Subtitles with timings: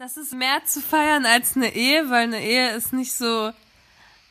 [0.00, 3.50] Das ist mehr zu feiern als eine Ehe, weil eine Ehe ist nicht so.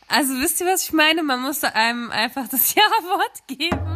[0.08, 1.24] Also wisst ihr, was ich meine?
[1.24, 3.94] Man muss einem einfach das Ja-Wort geben.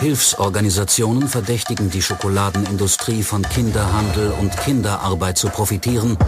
[0.00, 6.18] Hilfsorganisationen verdächtigen die Schokoladenindustrie von Kinderhandel und Kinderarbeit zu profitieren.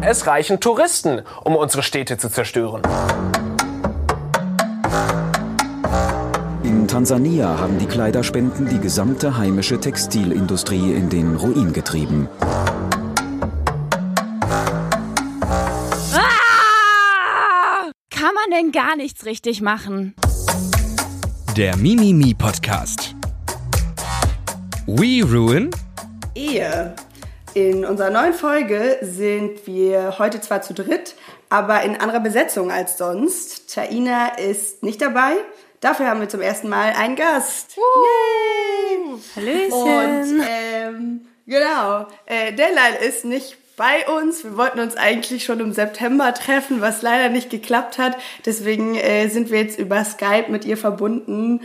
[0.00, 2.82] Es reichen Touristen, um unsere Städte zu zerstören.
[6.96, 12.26] Tansania haben die Kleiderspenden die gesamte heimische Textilindustrie in den Ruin getrieben.
[16.14, 17.90] Ah!
[18.08, 20.14] Kann man denn gar nichts richtig machen?
[21.54, 23.14] Der Mimimi Podcast.
[24.86, 25.70] We ruin
[26.34, 26.96] Ehe.
[27.52, 31.14] In unserer neuen Folge sind wir heute zwar zu dritt,
[31.50, 33.74] aber in anderer Besetzung als sonst.
[33.74, 35.34] Taina ist nicht dabei.
[35.80, 37.76] Dafür haben wir zum ersten Mal einen Gast.
[37.76, 39.20] Uh, Yay!
[39.36, 39.72] Hallöchen.
[39.72, 44.42] Und ähm, genau, äh, Delal ist nicht bei uns.
[44.42, 48.16] Wir wollten uns eigentlich schon im September treffen, was leider nicht geklappt hat.
[48.44, 51.60] Deswegen äh, sind wir jetzt über Skype mit ihr verbunden.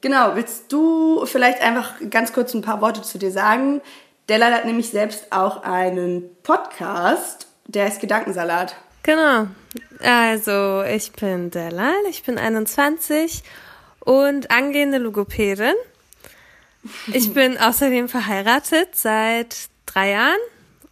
[0.00, 3.80] Genau, willst du vielleicht einfach ganz kurz ein paar Worte zu dir sagen?
[4.28, 8.76] Delal hat nämlich selbst auch einen Podcast, der heißt Gedankensalat.
[9.02, 9.46] Genau.
[10.00, 13.42] Also, ich bin Delal, ich bin 21
[14.00, 15.74] und angehende Logopädin.
[17.12, 20.38] Ich bin außerdem verheiratet seit drei Jahren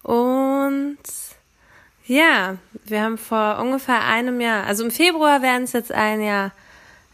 [0.02, 0.98] und
[2.06, 6.52] ja, wir haben vor ungefähr einem Jahr, also im Februar werden es jetzt ein Jahr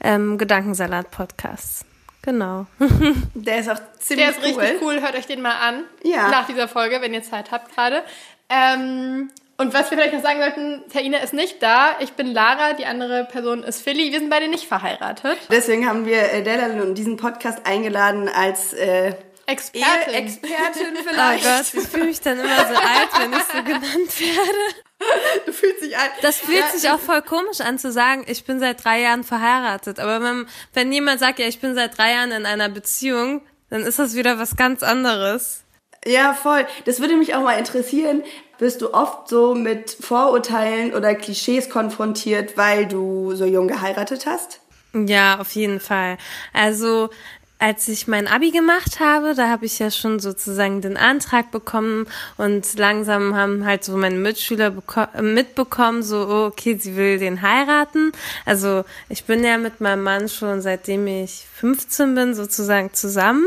[0.03, 1.87] ähm, Gedankensalat-Podcasts.
[2.23, 2.67] Genau.
[3.35, 4.61] Der ist auch ziemlich Der ist cool.
[4.61, 5.01] richtig cool.
[5.01, 5.85] Hört euch den mal an.
[6.05, 6.29] Ja.
[6.29, 8.03] Nach dieser Folge, wenn ihr Zeit habt gerade.
[8.49, 11.97] Ähm, und was wir vielleicht noch sagen wollten, Taina ist nicht da.
[12.01, 14.13] Ich bin Lara, die andere Person ist Philly.
[14.13, 15.39] Wir sind beide nicht verheiratet.
[15.51, 19.15] Deswegen haben wir äh, Delal in diesen Podcast eingeladen als äh,
[19.47, 20.15] Expertin.
[20.15, 21.45] Ehe-Expertin Oh vielleicht.
[21.45, 24.59] Gott, ich fühle mich dann immer so alt, wenn ich so genannt werde.
[25.47, 26.11] Du fühlst dich ein.
[26.21, 29.25] Das fühlt Ja, sich auch voll komisch an zu sagen, ich bin seit drei Jahren
[29.25, 29.99] verheiratet.
[29.99, 33.83] Aber wenn, wenn jemand sagt, ja, ich bin seit drei Jahren in einer Beziehung, dann
[33.83, 35.65] ist das wieder was ganz anderes.
[36.07, 36.67] Ja, voll.
[36.85, 38.23] Das würde mich auch mal interessieren.
[38.63, 44.61] Bist du oft so mit Vorurteilen oder Klischees konfrontiert, weil du so jung geheiratet hast?
[44.95, 46.17] Ja, auf jeden Fall.
[46.53, 47.11] Also
[47.59, 52.07] als ich mein Abi gemacht habe, da habe ich ja schon sozusagen den Antrag bekommen
[52.37, 57.43] und langsam haben halt so meine Mitschüler beko- mitbekommen, so oh, okay, sie will den
[57.43, 58.13] heiraten.
[58.47, 63.45] Also ich bin ja mit meinem Mann schon seitdem ich 15 bin sozusagen zusammen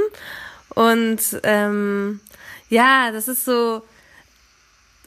[0.73, 2.19] und ähm,
[2.67, 3.81] ja, das ist so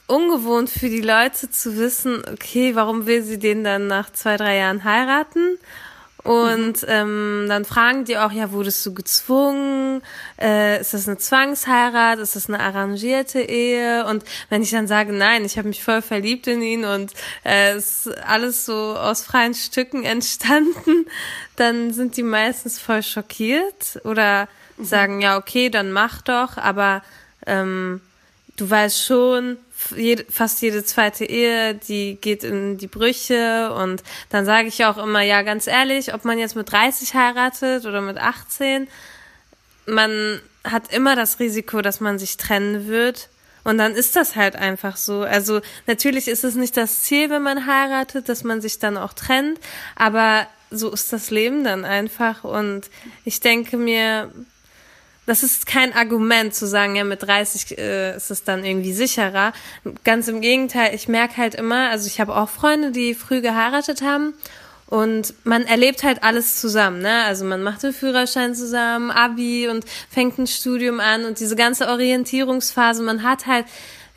[0.09, 4.57] ungewohnt für die Leute zu wissen, okay, warum will sie den dann nach zwei, drei
[4.57, 5.57] Jahren heiraten?
[6.23, 10.01] Und ähm, dann fragen die auch, ja, wurdest du gezwungen?
[10.39, 12.19] Äh, ist das eine Zwangsheirat?
[12.19, 14.05] Ist das eine arrangierte Ehe?
[14.05, 17.13] Und wenn ich dann sage, nein, ich habe mich voll verliebt in ihn und
[17.45, 21.05] äh, es ist alles so aus freien Stücken entstanden,
[21.55, 27.01] dann sind die meistens voll schockiert oder sagen, ja, okay, dann mach doch, aber
[27.45, 28.01] ähm,
[28.57, 29.57] du weißt schon,
[29.95, 34.97] jede, fast jede zweite Ehe, die geht in die Brüche und dann sage ich auch
[34.97, 38.87] immer, ja, ganz ehrlich, ob man jetzt mit 30 heiratet oder mit 18,
[39.85, 43.29] man hat immer das Risiko, dass man sich trennen wird.
[43.63, 45.21] Und dann ist das halt einfach so.
[45.21, 49.13] Also natürlich ist es nicht das Ziel, wenn man heiratet, dass man sich dann auch
[49.13, 49.59] trennt,
[49.95, 52.43] aber so ist das Leben dann einfach.
[52.43, 52.89] Und
[53.25, 54.31] ich denke mir,
[55.29, 59.53] das ist kein Argument zu sagen, ja, mit 30 äh, ist es dann irgendwie sicherer.
[60.03, 64.01] Ganz im Gegenteil, ich merke halt immer, also ich habe auch Freunde, die früh geheiratet
[64.01, 64.33] haben
[64.87, 67.25] und man erlebt halt alles zusammen, ne?
[67.25, 71.89] Also man macht den Führerschein zusammen, Abi und fängt ein Studium an und diese ganze
[71.89, 73.67] Orientierungsphase, man hat halt,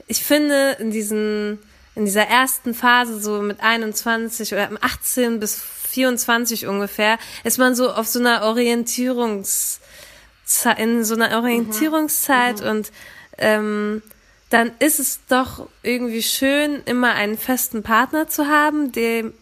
[0.07, 1.59] ich finde, in diesen,
[1.95, 7.93] in dieser ersten Phase, so mit 21 oder 18 bis 24 ungefähr, ist man so
[7.93, 9.82] auf so einer Orientierungs,
[10.79, 12.93] In so einer Orientierungszeit und
[13.39, 14.03] ähm,
[14.51, 19.33] dann ist es doch irgendwie schön, immer einen festen Partner zu haben, dem,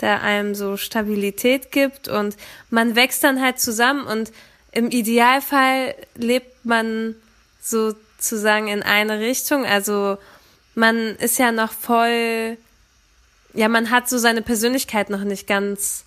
[0.00, 2.36] der einem so Stabilität gibt und
[2.70, 4.30] man wächst dann halt zusammen und
[4.72, 7.16] im Idealfall lebt man
[7.60, 9.66] sozusagen in eine Richtung.
[9.66, 10.18] Also
[10.74, 12.56] man ist ja noch voll,
[13.54, 16.04] ja, man hat so seine Persönlichkeit noch nicht ganz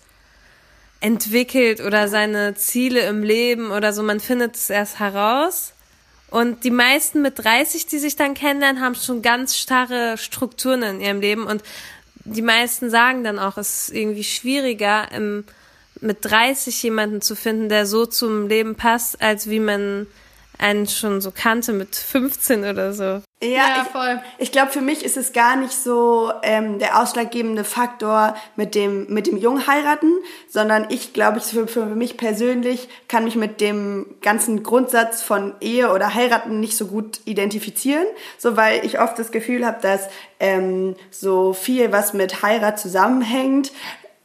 [1.04, 4.02] entwickelt oder seine Ziele im Leben oder so.
[4.02, 5.74] Man findet es erst heraus.
[6.30, 11.00] Und die meisten mit 30, die sich dann kennenlernen, haben schon ganz starre Strukturen in
[11.02, 11.46] ihrem Leben.
[11.46, 11.62] Und
[12.24, 15.44] die meisten sagen dann auch, es ist irgendwie schwieriger im
[16.00, 20.06] mit 30 jemanden zu finden, der so zum Leben passt, als wie man
[20.58, 23.22] einen schon so kannte mit 15 oder so.
[23.42, 24.22] Ja, Ja, ich, voll.
[24.38, 29.06] Ich glaube, für mich ist es gar nicht so ähm, der ausschlaggebende Faktor mit dem
[29.12, 30.12] mit dem Jungen heiraten,
[30.48, 35.54] sondern ich glaube, ich für, für mich persönlich kann mich mit dem ganzen Grundsatz von
[35.60, 38.06] Ehe oder heiraten nicht so gut identifizieren,
[38.38, 40.08] so weil ich oft das Gefühl habe, dass
[40.40, 43.72] ähm, so viel was mit Heirat zusammenhängt,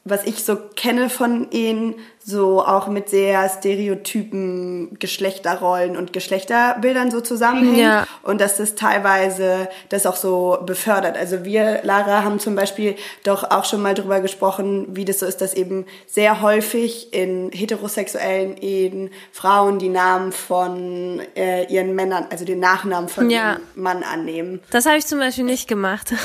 [0.05, 1.95] was ich so kenne von Ehen,
[2.29, 8.07] so auch mit sehr stereotypen Geschlechterrollen und Geschlechterbildern so zusammenhängt Ja.
[8.23, 11.17] und dass das teilweise das auch so befördert.
[11.17, 15.25] Also wir, Lara, haben zum Beispiel doch auch schon mal drüber gesprochen, wie das so
[15.25, 22.27] ist, dass eben sehr häufig in heterosexuellen Ehen Frauen die Namen von äh, ihren Männern,
[22.29, 23.53] also den Nachnamen von Ja.
[23.53, 24.61] ihrem Mann annehmen.
[24.71, 26.13] Das habe ich zum Beispiel nicht gemacht.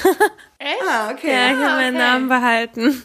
[0.89, 1.31] Ah, okay.
[1.31, 2.05] ja, ich habe meinen okay.
[2.07, 3.03] Namen behalten.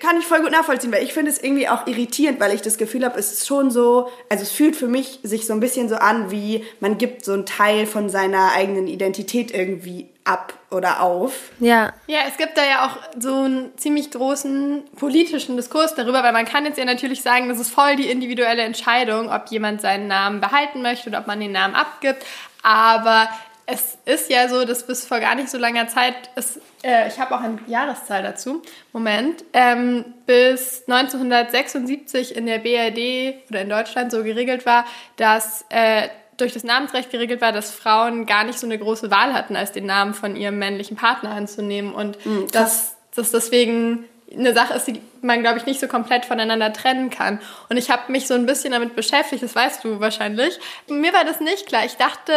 [0.00, 2.78] Kann ich voll gut nachvollziehen, weil ich finde es irgendwie auch irritierend, weil ich das
[2.78, 5.90] Gefühl habe, es ist schon so, also es fühlt für mich sich so ein bisschen
[5.90, 11.02] so an, wie man gibt so einen Teil von seiner eigenen Identität irgendwie ab oder
[11.02, 11.50] auf.
[11.60, 11.92] Ja.
[12.06, 16.46] Ja, es gibt da ja auch so einen ziemlich großen politischen Diskurs darüber, weil man
[16.46, 20.40] kann jetzt ja natürlich sagen, das ist voll die individuelle Entscheidung, ob jemand seinen Namen
[20.40, 22.24] behalten möchte oder ob man den Namen abgibt.
[22.62, 23.28] Aber
[23.72, 27.18] es ist ja so, dass bis vor gar nicht so langer Zeit, es, äh, ich
[27.18, 34.12] habe auch eine Jahreszahl dazu, Moment, ähm, bis 1976 in der BRD oder in Deutschland
[34.12, 34.84] so geregelt war,
[35.16, 39.32] dass äh, durch das Namensrecht geregelt war, dass Frauen gar nicht so eine große Wahl
[39.32, 42.18] hatten, als den Namen von ihrem männlichen Partner anzunehmen und
[42.52, 44.04] dass das deswegen
[44.36, 47.40] eine Sache ist, die man, glaube ich, nicht so komplett voneinander trennen kann.
[47.68, 50.58] Und ich habe mich so ein bisschen damit beschäftigt, das weißt du wahrscheinlich.
[50.88, 51.84] Mir war das nicht klar.
[51.84, 52.32] Ich dachte,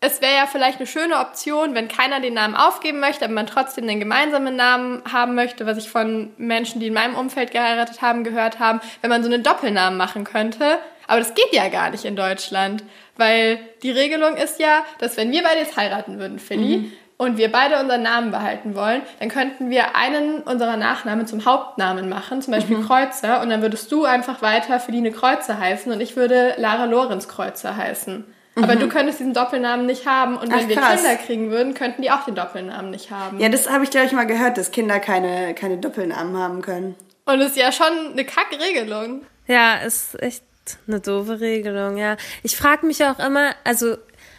[0.00, 3.46] es wäre ja vielleicht eine schöne Option, wenn keiner den Namen aufgeben möchte, aber man
[3.46, 8.00] trotzdem den gemeinsamen Namen haben möchte, was ich von Menschen, die in meinem Umfeld geheiratet
[8.00, 10.78] haben, gehört haben, wenn man so einen Doppelnamen machen könnte.
[11.06, 12.82] Aber das geht ja gar nicht in Deutschland,
[13.16, 17.52] weil die Regelung ist ja, dass wenn wir beide jetzt heiraten würden, Philly, und wir
[17.52, 22.54] beide unseren Namen behalten wollen, dann könnten wir einen unserer Nachnamen zum Hauptnamen machen, zum
[22.54, 26.86] Beispiel Kreuzer, und dann würdest du einfach weiter Feline Kreuzer heißen und ich würde Lara
[26.86, 28.24] Lorenz Kreuzer heißen.
[28.62, 30.76] Aber du könntest diesen Doppelnamen nicht haben und wenn Ach, wir.
[30.76, 33.40] Kinder kriegen würden, könnten die auch den Doppelnamen nicht haben.
[33.40, 36.94] Ja, das habe ich, glaube ich, mal gehört, dass Kinder keine, keine Doppelnamen haben können.
[37.24, 39.22] Und das ist ja schon eine Kackregelung.
[39.46, 40.42] Ja, ist echt
[40.86, 42.16] eine doofe Regelung, ja.
[42.42, 43.96] Ich frage mich auch immer, also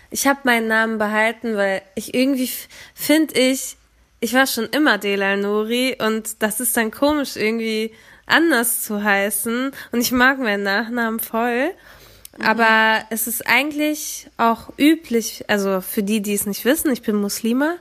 [0.09, 2.49] ich habe meinen Namen behalten, weil ich irgendwie
[2.93, 3.77] finde ich,
[4.19, 7.93] ich war schon immer Delal Nuri und das ist dann komisch irgendwie
[8.27, 11.71] anders zu heißen und ich mag meinen Nachnamen voll.
[12.43, 17.15] Aber es ist eigentlich auch üblich, also für die, die es nicht wissen, ich bin
[17.15, 17.75] Muslima,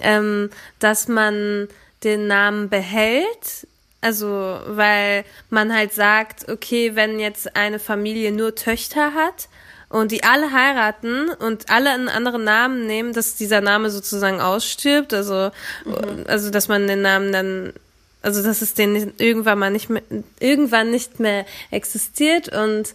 [0.00, 1.68] ähm, dass man
[2.04, 3.66] den Namen behält,
[4.00, 9.48] also, weil man halt sagt, okay, wenn jetzt eine Familie nur Töchter hat
[9.88, 15.14] und die alle heiraten und alle einen anderen Namen nehmen, dass dieser Name sozusagen ausstirbt,
[15.14, 15.52] also,
[16.26, 17.72] also, dass man den Namen dann,
[18.22, 20.02] also, dass es den irgendwann mal nicht mehr,
[20.40, 22.94] irgendwann nicht mehr existiert und,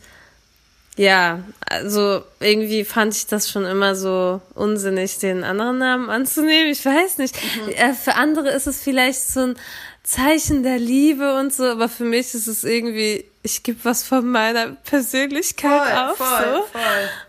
[0.97, 6.71] ja, also irgendwie fand ich das schon immer so unsinnig, den anderen Namen anzunehmen.
[6.71, 7.35] Ich weiß nicht.
[7.75, 9.55] Äh, Für andere ist es vielleicht so ein
[10.03, 14.25] Zeichen der Liebe und so, aber für mich ist es irgendwie, ich gebe was von
[14.27, 16.17] meiner Persönlichkeit Voll, auf.
[16.17, 16.79] voll, so.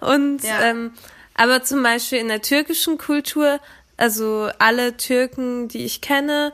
[0.06, 0.15] voll.
[0.15, 0.63] Und Ja.
[0.63, 0.93] ähm,
[1.34, 3.60] aber zum Beispiel in der türkischen Kultur,
[3.96, 6.53] also alle Türken, die ich kenne,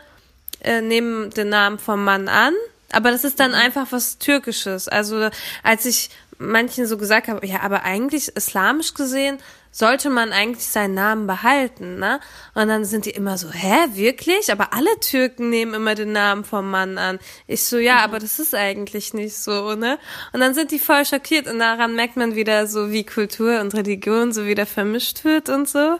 [0.60, 2.54] äh, nehmen den Namen vom Mann an,
[2.90, 3.56] aber das ist dann Mhm.
[3.58, 4.88] einfach was Türkisches.
[4.88, 5.28] Also
[5.62, 6.08] als ich
[6.50, 9.38] manchen so gesagt habe, ja, aber eigentlich islamisch gesehen
[9.70, 12.20] sollte man eigentlich seinen Namen behalten, ne?
[12.54, 14.52] Und dann sind die immer so, hä, wirklich?
[14.52, 17.18] Aber alle Türken nehmen immer den Namen vom Mann an.
[17.48, 19.98] Ich so, ja, aber das ist eigentlich nicht so, ne?
[20.32, 23.74] Und dann sind die voll schockiert und daran merkt man wieder so, wie Kultur und
[23.74, 25.98] Religion so wieder vermischt wird und so.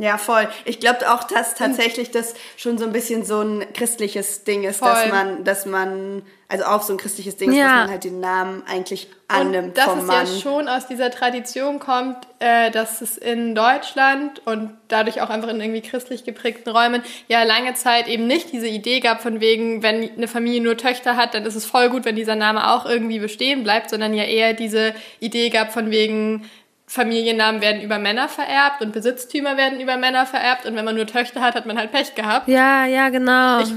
[0.00, 0.48] Ja, voll.
[0.64, 4.80] Ich glaube auch, dass tatsächlich das schon so ein bisschen so ein christliches Ding ist,
[4.80, 5.10] dass Voll.
[5.10, 7.64] man, dass man, also auch so ein christliches Ding ist, Ja.
[7.64, 10.26] dass man halt den Namen eigentlich annimmt und dass vom es Mann.
[10.26, 15.48] ja schon aus dieser Tradition kommt, äh, dass es in Deutschland und dadurch auch einfach
[15.48, 19.82] in irgendwie christlich geprägten Räumen ja lange Zeit eben nicht diese Idee gab von wegen,
[19.82, 22.86] wenn eine Familie nur Töchter hat, dann ist es voll gut, wenn dieser Name auch
[22.86, 26.48] irgendwie bestehen bleibt, sondern ja eher diese Idee gab von wegen,
[26.88, 31.06] Familiennamen werden über Männer vererbt und Besitztümer werden über Männer vererbt und wenn man nur
[31.06, 32.48] Töchter hat, hat man halt Pech gehabt.
[32.48, 33.60] Ja, ja, genau.
[33.60, 33.72] Ich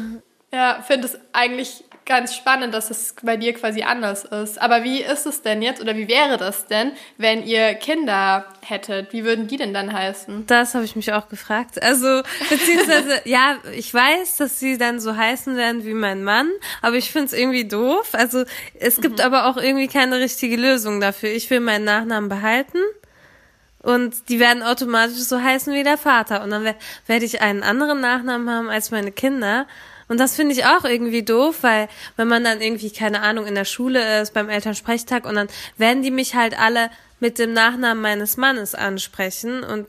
[0.53, 4.61] ja, finde es eigentlich ganz spannend, dass es bei dir quasi anders ist.
[4.61, 9.13] Aber wie ist es denn jetzt oder wie wäre das denn, wenn ihr Kinder hättet?
[9.13, 10.45] Wie würden die denn dann heißen?
[10.47, 11.81] Das habe ich mich auch gefragt.
[11.81, 16.49] Also, beziehungsweise, ja, ich weiß, dass sie dann so heißen werden wie mein Mann,
[16.81, 18.09] aber ich finde es irgendwie doof.
[18.13, 18.43] Also,
[18.79, 19.25] es gibt mhm.
[19.25, 21.29] aber auch irgendwie keine richtige Lösung dafür.
[21.29, 22.79] Ich will meinen Nachnamen behalten.
[23.81, 26.43] Und die werden automatisch so heißen wie der Vater.
[26.43, 26.75] Und dann
[27.07, 29.65] werde ich einen anderen Nachnamen haben als meine Kinder.
[30.07, 33.55] Und das finde ich auch irgendwie doof, weil wenn man dann irgendwie, keine Ahnung, in
[33.55, 35.47] der Schule ist, beim Elternsprechtag und dann
[35.77, 39.87] werden die mich halt alle mit dem Nachnamen meines Mannes ansprechen und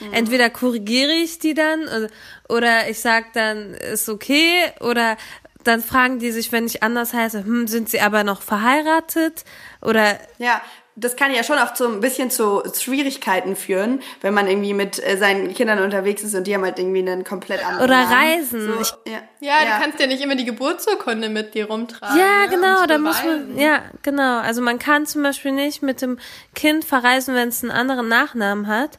[0.00, 0.12] mhm.
[0.12, 2.08] entweder korrigiere ich die dann oder,
[2.48, 5.16] oder ich sag dann, ist okay oder
[5.62, 9.44] dann fragen die sich, wenn ich anders heiße, hm, sind sie aber noch verheiratet
[9.80, 10.60] oder ja,
[10.94, 15.02] das kann ja schon auch so ein bisschen zu Schwierigkeiten führen, wenn man irgendwie mit
[15.02, 18.12] äh, seinen Kindern unterwegs ist und die haben halt irgendwie einen komplett anderen Oder Namen.
[18.12, 18.66] Reisen.
[18.66, 19.20] So, ich, ja.
[19.40, 19.76] Ja, ja.
[19.76, 22.18] du kannst ja nicht immer die Geburtsurkunde mit dir rumtragen.
[22.18, 24.40] Ja, ne, genau, da muss man, ja, genau.
[24.40, 26.18] Also man kann zum Beispiel nicht mit dem
[26.54, 28.98] Kind verreisen, wenn es einen anderen Nachnamen hat.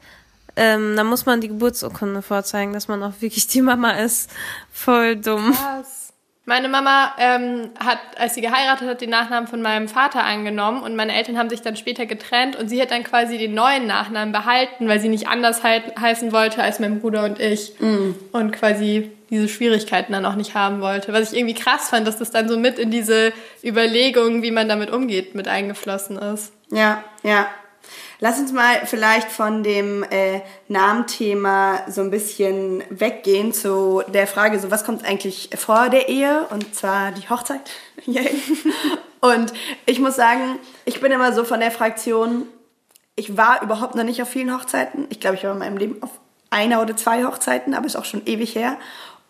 [0.56, 4.30] Ähm, dann muss man die Geburtsurkunde vorzeigen, dass man auch wirklich die Mama ist.
[4.72, 5.54] Voll dumm.
[5.54, 6.03] Krass.
[6.46, 10.94] Meine Mama ähm, hat, als sie geheiratet hat, den Nachnamen von meinem Vater angenommen und
[10.94, 14.34] meine Eltern haben sich dann später getrennt und sie hat dann quasi den neuen Nachnamen
[14.34, 18.16] behalten, weil sie nicht anders he heißen wollte als mein Bruder und ich mm.
[18.34, 21.14] und quasi diese Schwierigkeiten dann auch nicht haben wollte.
[21.14, 23.32] Was ich irgendwie krass fand, dass das dann so mit in diese
[23.64, 26.52] Überlegung, wie man damit umgeht, mit eingeflossen ist.
[26.72, 27.48] Ja, ja.
[28.20, 34.60] Lass uns mal vielleicht von dem äh, Namenthema so ein bisschen weggehen zu der Frage,
[34.60, 37.62] so was kommt eigentlich vor der Ehe und zwar die Hochzeit.
[39.22, 39.54] und
[39.86, 42.48] ich muss sagen, ich bin immer so von der Fraktion,
[43.16, 45.06] ich war überhaupt noch nicht auf vielen Hochzeiten.
[45.10, 46.10] Ich glaube, ich war in meinem Leben auf
[46.50, 48.78] einer oder zwei Hochzeiten, aber ist auch schon ewig her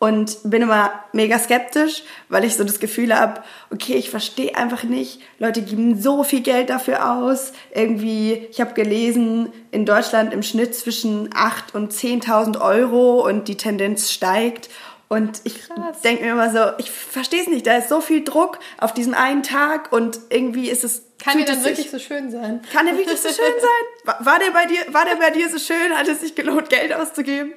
[0.03, 3.41] und bin immer mega skeptisch, weil ich so das Gefühl habe,
[3.71, 7.53] okay, ich verstehe einfach nicht, Leute geben so viel Geld dafür aus.
[7.73, 13.55] Irgendwie, ich habe gelesen, in Deutschland im Schnitt zwischen 8 und 10.000 Euro und die
[13.55, 14.69] Tendenz steigt.
[15.07, 15.61] Und ich
[16.03, 19.13] denke mir immer so, ich verstehe es nicht, da ist so viel Druck auf diesen
[19.13, 22.61] einen Tag und irgendwie ist es kann der dann wirklich so schön sein?
[22.73, 23.69] Kann der wirklich so schön sein?
[24.03, 25.97] War, war, der bei dir, war der bei dir so schön?
[25.97, 27.53] Hat es sich gelohnt, Geld auszugeben?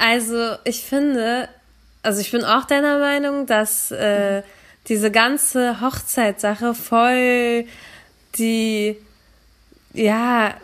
[0.00, 1.46] Also ich finde,
[2.02, 4.42] also ich bin auch deiner Meinung, dass äh,
[4.88, 7.66] diese ganze Hochzeitssache voll
[8.38, 8.96] die,
[9.92, 10.54] ja,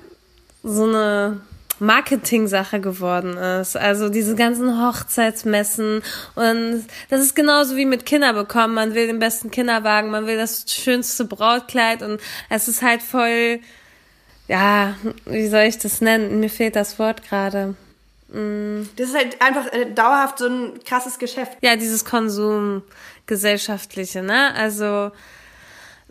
[0.63, 1.43] so eine
[1.81, 3.77] Marketing-Sache geworden ist.
[3.77, 6.03] Also diese ganzen Hochzeitsmessen
[6.35, 8.73] und das ist genauso wie mit Kinder bekommen.
[8.73, 13.61] Man will den besten Kinderwagen, man will das schönste Brautkleid und es ist halt voll,
[14.49, 14.95] ja,
[15.27, 16.41] wie soll ich das nennen?
[16.41, 17.75] Mir fehlt das Wort gerade.
[18.29, 21.59] Das ist halt einfach äh, dauerhaft so ein krasses Geschäft.
[21.61, 24.53] Ja, dieses Konsumgesellschaftliche, ne?
[24.55, 25.13] Also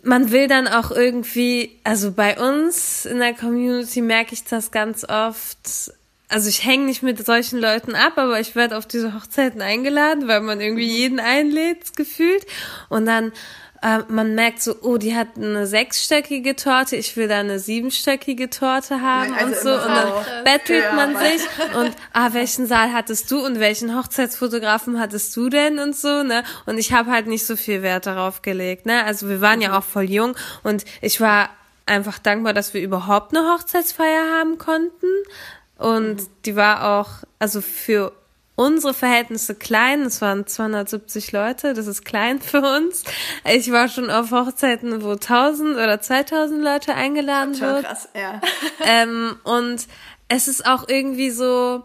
[0.01, 5.03] man will dann auch irgendwie, also bei uns in der Community merke ich das ganz
[5.03, 5.91] oft.
[6.29, 10.27] Also ich hänge nicht mit solchen Leuten ab, aber ich werde auf diese Hochzeiten eingeladen,
[10.27, 12.45] weil man irgendwie jeden einlädt, gefühlt.
[12.89, 13.31] Und dann
[13.81, 18.49] äh, man merkt so, oh, die hat eine sechsstöckige Torte, ich will da eine siebenstöckige
[18.49, 19.73] Torte haben also und so.
[19.73, 21.41] Und dann bettelt ja, man sich
[21.75, 26.43] und ah, welchen Saal hattest du und welchen Hochzeitsfotografen hattest du denn und so, ne?
[26.65, 29.03] Und ich habe halt nicht so viel Wert darauf gelegt, ne?
[29.03, 29.75] Also wir waren ja mhm.
[29.75, 31.49] auch voll jung und ich war
[31.85, 35.07] einfach dankbar, dass wir überhaupt eine Hochzeitsfeier haben konnten.
[35.77, 36.27] Und mhm.
[36.45, 38.13] die war auch, also für
[38.55, 40.01] unsere Verhältnisse klein.
[40.01, 43.03] Es waren 270 Leute, das ist klein für uns.
[43.45, 47.83] Ich war schon auf Hochzeiten, wo 1000 oder 2000 Leute eingeladen wurden.
[47.83, 48.41] Krass, ja.
[48.87, 49.87] Ähm, und
[50.27, 51.83] es ist auch irgendwie so,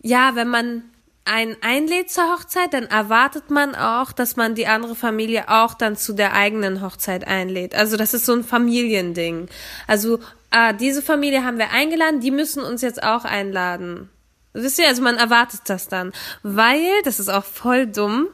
[0.00, 0.84] ja, wenn man
[1.24, 5.96] einen einlädt zur Hochzeit, dann erwartet man auch, dass man die andere Familie auch dann
[5.96, 7.74] zu der eigenen Hochzeit einlädt.
[7.74, 9.48] Also das ist so ein Familiending.
[9.86, 14.10] Also ah, diese Familie haben wir eingeladen, die müssen uns jetzt auch einladen.
[14.54, 16.12] Wisst ihr, also man erwartet das dann.
[16.42, 18.28] Weil, das ist auch voll dumm,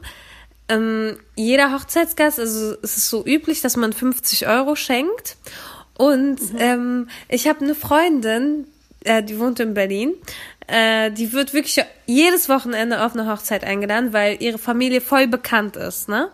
[0.69, 5.35] ähm, jeder Hochzeitsgast, also es ist so üblich, dass man 50 Euro schenkt.
[5.97, 6.59] Und mhm.
[6.59, 8.67] ähm, ich habe eine Freundin,
[9.03, 10.13] äh, die wohnt in Berlin,
[10.67, 15.75] äh, die wird wirklich jedes Wochenende auf eine Hochzeit eingeladen, weil ihre Familie voll bekannt
[15.75, 16.29] ist, ne?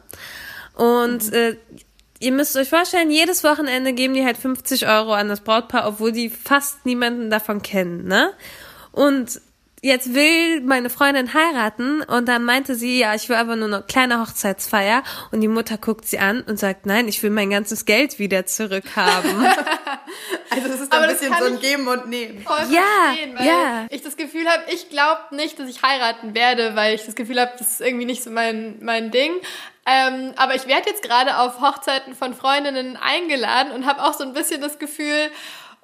[0.75, 1.33] Und mhm.
[1.33, 1.55] äh,
[2.19, 6.11] ihr müsst euch vorstellen, jedes Wochenende geben die halt 50 Euro an das Brautpaar, obwohl
[6.11, 8.33] die fast niemanden davon kennen, ne?
[8.91, 9.41] Und
[9.81, 13.83] jetzt will meine Freundin heiraten und dann meinte sie, ja, ich will aber nur eine
[13.83, 17.85] kleine Hochzeitsfeier und die Mutter guckt sie an und sagt, nein, ich will mein ganzes
[17.85, 19.29] Geld wieder zurückhaben.
[20.49, 22.45] also es ist ein bisschen so ein Geben und Nehmen.
[22.69, 23.87] Ja, ja.
[23.89, 27.39] Ich das Gefühl habe, ich glaube nicht, dass ich heiraten werde, weil ich das Gefühl
[27.39, 29.33] habe, das ist irgendwie nicht so mein, mein Ding.
[29.85, 34.23] Ähm, aber ich werde jetzt gerade auf Hochzeiten von Freundinnen eingeladen und habe auch so
[34.23, 35.31] ein bisschen das Gefühl,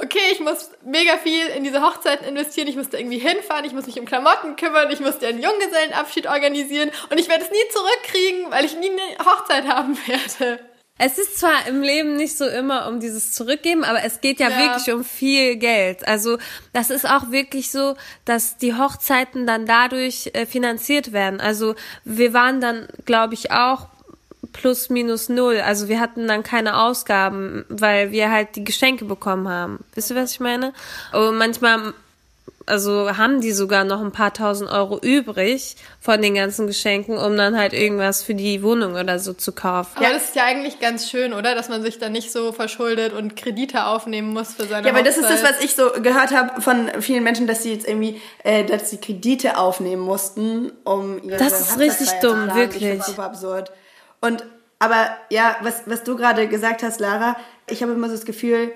[0.04, 3.86] okay, ich muss mega viel in diese Hochzeiten investieren, ich musste irgendwie hinfahren, ich muss
[3.86, 8.52] mich um Klamotten kümmern, ich musste einen Junggesellenabschied organisieren und ich werde es nie zurückkriegen,
[8.52, 10.60] weil ich nie eine Hochzeit haben werde.
[11.00, 14.50] Es ist zwar im Leben nicht so immer um dieses Zurückgeben, aber es geht ja,
[14.50, 16.08] ja, wirklich um viel Geld.
[16.08, 16.38] Also
[16.72, 17.96] das ist auch wirklich so,
[18.26, 21.42] dass die Hochzeiten dann dadurch äh, finanziert werden.
[21.42, 23.88] Also wir waren dann, glaube ich, auch
[24.54, 25.60] plus minus null.
[25.60, 29.80] Also wir hatten dann keine Ausgaben, weil wir halt die Geschenke bekommen haben.
[29.96, 30.74] Wisst ihr, was ich meine?
[31.12, 31.94] Und manchmal,
[32.66, 37.36] also haben die sogar noch ein paar tausend Euro übrig von den ganzen Geschenken, um
[37.36, 39.92] dann halt irgendwas für die Wohnung oder so zu kaufen.
[39.96, 40.14] Aber ja.
[40.14, 41.56] das ist ja eigentlich ganz schön, oder?
[41.56, 45.04] Dass man sich dann nicht so verschuldet und Kredite aufnehmen muss für seine Ja, aber
[45.04, 48.22] das ist das, was ich so gehört habe von vielen Menschen, dass sie jetzt irgendwie,
[48.44, 52.98] äh, dass sie Kredite aufnehmen mussten, um ihre Das ist richtig dumm, wirklich.
[52.98, 53.72] Das ist super absurd.
[54.24, 54.46] Und
[54.80, 57.36] aber ja, was, was du gerade gesagt hast, Lara,
[57.68, 58.72] ich habe immer so das Gefühl,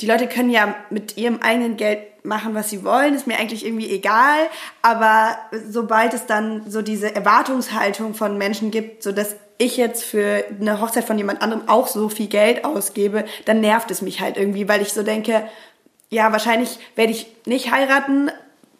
[0.00, 3.64] die Leute können ja mit ihrem eigenen Geld machen, was sie wollen, ist mir eigentlich
[3.64, 4.48] irgendwie egal.
[4.82, 5.36] Aber
[5.68, 10.80] sobald es dann so diese Erwartungshaltung von Menschen gibt, so dass ich jetzt für eine
[10.80, 14.68] Hochzeit von jemand anderem auch so viel Geld ausgebe, dann nervt es mich halt irgendwie,
[14.68, 15.48] weil ich so denke,
[16.08, 18.30] ja, wahrscheinlich werde ich nicht heiraten,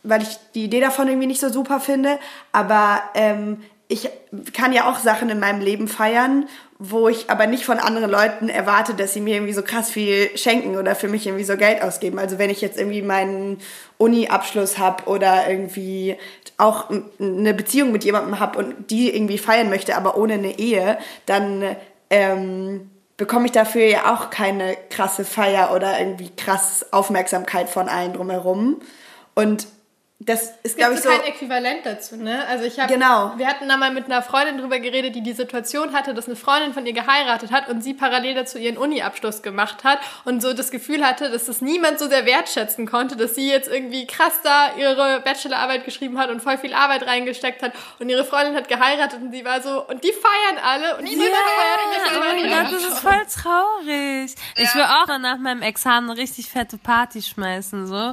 [0.02, 2.18] weil ich die Idee davon irgendwie nicht so super finde.
[2.52, 4.08] Aber ähm, ich
[4.52, 8.48] kann ja auch Sachen in meinem Leben feiern, wo ich aber nicht von anderen Leuten
[8.48, 11.82] erwarte, dass sie mir irgendwie so krass viel schenken oder für mich irgendwie so Geld
[11.82, 12.20] ausgeben.
[12.20, 13.58] Also wenn ich jetzt irgendwie meinen
[13.98, 16.16] Uni-Abschluss habe oder irgendwie
[16.56, 20.96] auch eine Beziehung mit jemandem habe und die irgendwie feiern möchte, aber ohne eine Ehe,
[21.26, 21.76] dann
[22.10, 28.12] ähm, bekomme ich dafür ja auch keine krasse Feier oder irgendwie krass Aufmerksamkeit von allen
[28.12, 28.80] drumherum.
[29.34, 29.66] Und
[30.22, 31.08] das ist, glaube ich, so.
[31.08, 32.44] kein Äquivalent dazu, ne?
[32.46, 33.32] Also ich habe, genau.
[33.38, 36.36] wir hatten da mal mit einer Freundin drüber geredet, die die Situation hatte, dass eine
[36.36, 40.52] Freundin von ihr geheiratet hat und sie parallel dazu ihren Uni-Abschluss gemacht hat und so
[40.52, 44.40] das Gefühl hatte, dass das niemand so sehr wertschätzen konnte, dass sie jetzt irgendwie krass
[44.44, 48.68] da ihre Bachelorarbeit geschrieben hat und voll viel Arbeit reingesteckt hat und ihre Freundin hat
[48.68, 52.52] geheiratet und sie war so und die feiern alle und niemand yeah, feiert mich.
[52.52, 54.34] Oh Gott, das ist voll traurig.
[54.56, 54.64] Ja.
[54.64, 58.12] Ich will auch nach meinem Examen eine richtig fette Party schmeißen so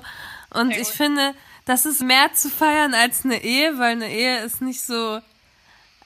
[0.53, 1.33] und okay, ich finde
[1.67, 5.22] das ist mehr zu feiern als eine Ehe, weil eine Ehe ist nicht so.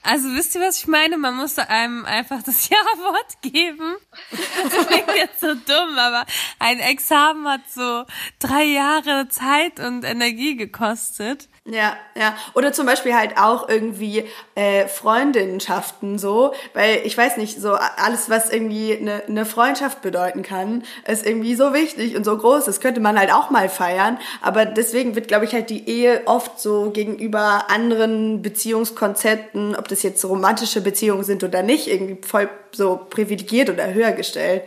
[0.02, 1.16] Also wisst ihr, was ich meine?
[1.16, 3.94] Man muss einem einfach das Ja-Wort geben.
[4.30, 6.26] Das klingt jetzt so dumm, aber
[6.58, 8.04] ein Examen hat so
[8.40, 11.48] drei Jahre Zeit und Energie gekostet.
[11.64, 12.34] Ja, ja.
[12.54, 14.24] Oder zum Beispiel halt auch irgendwie
[14.56, 20.42] äh, Freundinnenschaften so, weil ich weiß nicht, so alles, was irgendwie eine, eine Freundschaft bedeuten
[20.42, 22.64] kann, ist irgendwie so wichtig und so groß.
[22.64, 24.18] Das könnte man halt auch mal feiern.
[24.40, 30.02] Aber deswegen wird, glaube ich, halt die Ehe oft so gegenüber anderen Beziehungskonzepten, ob das
[30.02, 34.64] jetzt romantische Beziehungen sind oder nicht, irgendwie voll so privilegiert oder höher gestellt.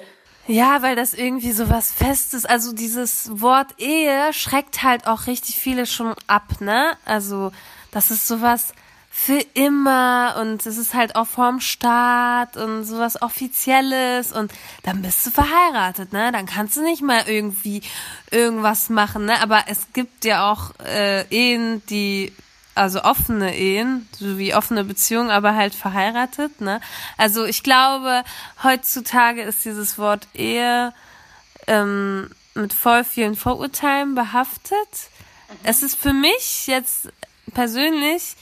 [0.47, 5.55] Ja, weil das irgendwie so was Festes, also dieses Wort Ehe schreckt halt auch richtig
[5.55, 6.95] viele schon ab, ne?
[7.03, 7.51] Also,
[7.91, 8.73] das ist sowas
[9.09, 14.51] für immer und es ist halt auch vorm Staat und sowas Offizielles und
[14.83, 16.31] dann bist du verheiratet, ne?
[16.31, 17.81] Dann kannst du nicht mal irgendwie
[18.29, 19.41] irgendwas machen, ne?
[19.41, 22.33] Aber es gibt ja auch äh, Ehen, die
[22.75, 26.81] also offene Ehen, so wie offene Beziehungen, aber halt verheiratet, ne?
[27.17, 28.23] Also ich glaube,
[28.63, 30.93] heutzutage ist dieses Wort Ehe
[31.67, 34.75] ähm, mit voll vielen Vorurteilen behaftet.
[35.49, 35.55] Mhm.
[35.63, 37.09] Es ist für mich jetzt
[37.53, 38.35] persönlich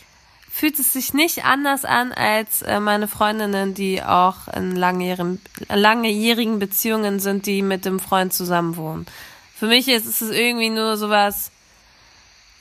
[0.54, 6.60] fühlt es sich nicht anders an als äh, meine Freundinnen, die auch in langjährigen, langjährigen
[6.60, 9.08] Beziehungen sind, die mit dem Freund zusammenwohnen.
[9.56, 11.50] Für mich ist es irgendwie nur sowas,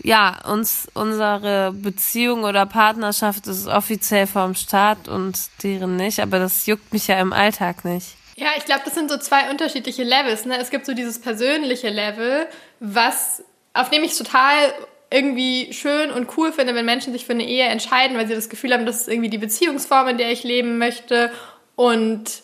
[0.03, 6.67] ja, uns, unsere Beziehung oder Partnerschaft ist offiziell vom Staat und deren nicht, aber das
[6.67, 8.17] juckt mich ja im Alltag nicht.
[8.37, 10.45] Ja, ich glaube, das sind so zwei unterschiedliche Levels.
[10.47, 10.59] Ne?
[10.59, 12.47] Es gibt so dieses persönliche Level,
[12.81, 14.55] was, auf dem ich total
[15.11, 18.49] irgendwie schön und cool finde, wenn Menschen sich für eine Ehe entscheiden, weil sie das
[18.49, 21.31] Gefühl haben, das ist irgendwie die Beziehungsform, in der ich leben möchte
[21.77, 22.43] und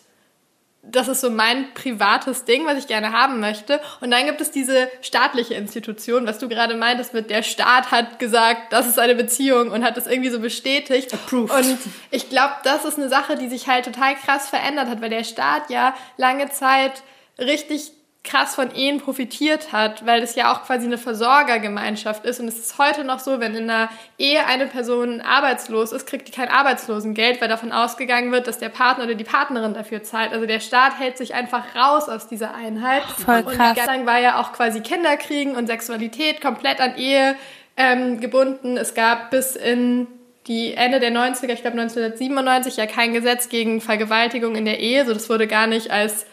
[0.82, 3.80] das ist so mein privates Ding, was ich gerne haben möchte.
[4.00, 8.18] Und dann gibt es diese staatliche Institution, was du gerade meintest, mit der Staat hat
[8.18, 11.12] gesagt, das ist eine Beziehung und hat das irgendwie so bestätigt.
[11.12, 11.52] Approved.
[11.52, 11.78] Und
[12.10, 15.24] ich glaube, das ist eine Sache, die sich halt total krass verändert hat, weil der
[15.24, 17.02] Staat ja lange Zeit
[17.38, 17.92] richtig
[18.28, 22.40] krass von Ehen profitiert hat, weil es ja auch quasi eine Versorgergemeinschaft ist.
[22.40, 23.88] Und es ist heute noch so, wenn in einer
[24.18, 28.68] Ehe eine Person arbeitslos ist, kriegt die kein Arbeitslosengeld, weil davon ausgegangen wird, dass der
[28.68, 30.32] Partner oder die Partnerin dafür zahlt.
[30.32, 33.02] Also der Staat hält sich einfach raus aus dieser Einheit.
[33.24, 33.78] Voll krass.
[33.78, 37.36] Und dann war ja auch quasi Kinderkriegen und Sexualität komplett an Ehe
[37.76, 38.76] ähm, gebunden.
[38.76, 40.06] Es gab bis in
[40.48, 45.06] die Ende der 90er, ich glaube 1997, ja kein Gesetz gegen Vergewaltigung in der Ehe.
[45.06, 46.26] So, das wurde gar nicht als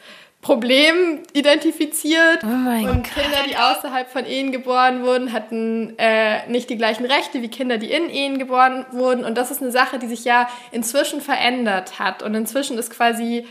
[0.46, 2.44] Problem identifiziert.
[2.44, 3.16] Oh mein und Gott.
[3.16, 7.80] Kinder, die außerhalb von Ehen geboren wurden, hatten äh, nicht die gleichen Rechte wie Kinder,
[7.80, 9.26] die in Ehen geboren wurden.
[9.26, 12.22] Und das ist eine Sache, die sich ja inzwischen verändert hat.
[12.22, 13.48] Und inzwischen ist quasi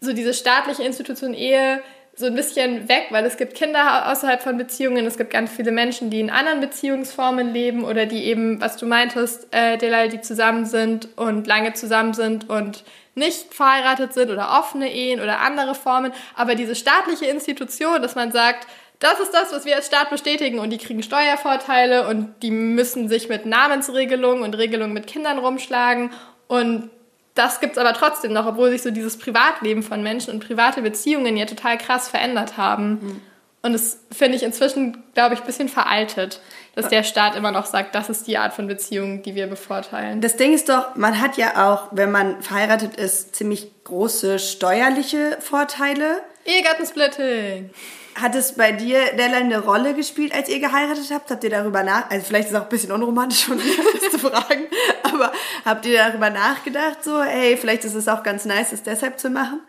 [0.00, 1.82] so diese staatliche Institution Ehe
[2.16, 5.72] so ein bisschen weg, weil es gibt Kinder außerhalb von Beziehungen, es gibt ganz viele
[5.72, 10.22] Menschen, die in anderen Beziehungsformen leben oder die eben, was du meintest, äh, Delal, die
[10.22, 12.82] zusammen sind und lange zusammen sind und
[13.20, 16.12] nicht verheiratet sind oder offene Ehen oder andere Formen.
[16.34, 18.66] Aber diese staatliche Institution, dass man sagt,
[18.98, 23.08] das ist das, was wir als Staat bestätigen und die kriegen Steuervorteile und die müssen
[23.08, 26.10] sich mit Namensregelungen und Regelungen mit Kindern rumschlagen
[26.48, 26.90] und
[27.34, 31.36] das gibt's aber trotzdem noch, obwohl sich so dieses Privatleben von Menschen und private Beziehungen
[31.36, 33.22] ja total krass verändert haben.
[33.62, 36.40] Und das finde ich inzwischen, glaube ich, ein bisschen veraltet,
[36.74, 40.20] dass der Staat immer noch sagt, das ist die Art von Beziehung, die wir bevorteilen.
[40.20, 45.38] Das Ding ist doch, man hat ja auch, wenn man verheiratet ist, ziemlich große steuerliche
[45.40, 46.22] Vorteile.
[46.44, 47.70] Ehegattensplitting.
[48.14, 51.30] Hat es bei dir derlei eine Rolle gespielt, als ihr geheiratet habt?
[51.30, 53.64] Habt ihr darüber nach, also vielleicht ist es auch ein bisschen unromantisch von mir,
[54.00, 54.64] das zu fragen,
[55.02, 55.32] aber
[55.64, 59.30] habt ihr darüber nachgedacht, so, hey, vielleicht ist es auch ganz nice, es deshalb zu
[59.30, 59.60] machen?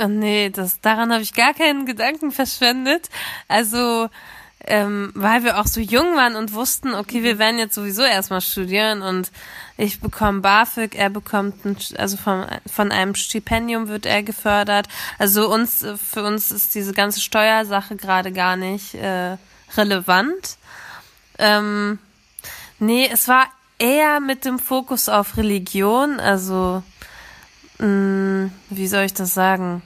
[0.00, 3.08] Oh nee, das, daran habe ich gar keinen Gedanken verschwendet.
[3.48, 4.08] Also,
[4.68, 8.40] ähm, weil wir auch so jung waren und wussten, okay, wir werden jetzt sowieso erstmal
[8.40, 9.32] studieren und
[9.76, 14.86] ich bekomme BAföG, er bekommt, ein, also von, von einem Stipendium wird er gefördert.
[15.18, 19.36] Also uns, für uns ist diese ganze Steuersache gerade gar nicht äh,
[19.76, 20.58] relevant.
[21.38, 21.98] Ähm,
[22.78, 23.46] nee, es war
[23.78, 26.82] eher mit dem Fokus auf Religion, also
[27.78, 29.82] mh, wie soll ich das sagen?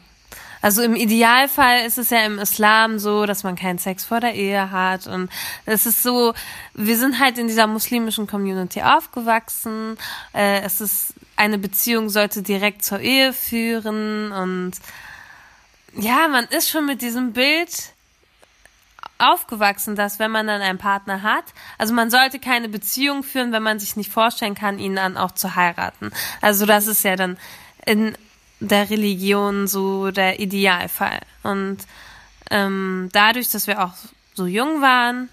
[0.62, 4.34] Also im Idealfall ist es ja im Islam so, dass man keinen Sex vor der
[4.34, 5.28] Ehe hat und
[5.66, 6.34] es ist so,
[6.74, 9.98] wir sind halt in dieser muslimischen Community aufgewachsen.
[10.32, 14.72] Äh, es ist eine Beziehung sollte direkt zur Ehe führen und
[15.96, 17.92] ja, man ist schon mit diesem Bild
[19.18, 21.44] aufgewachsen, dass wenn man dann einen Partner hat,
[21.78, 25.32] also man sollte keine Beziehung führen, wenn man sich nicht vorstellen kann, ihn dann auch
[25.32, 26.12] zu heiraten.
[26.40, 27.36] Also das ist ja dann
[27.84, 28.16] in
[28.68, 31.20] der Religion so der Idealfall.
[31.42, 31.78] Und
[32.50, 33.94] ähm, dadurch, dass wir auch
[34.34, 35.28] so jung waren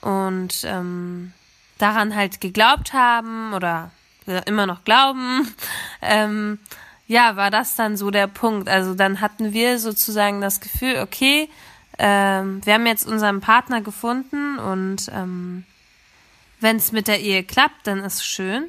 [0.00, 1.32] und ähm,
[1.78, 3.90] daran halt geglaubt haben oder
[4.46, 5.54] immer noch glauben,
[6.02, 6.58] ähm,
[7.06, 8.68] ja, war das dann so der Punkt.
[8.68, 11.48] Also dann hatten wir sozusagen das Gefühl, okay,
[11.98, 15.64] ähm, wir haben jetzt unseren Partner gefunden und ähm,
[16.60, 18.64] wenn es mit der Ehe klappt, dann ist schön.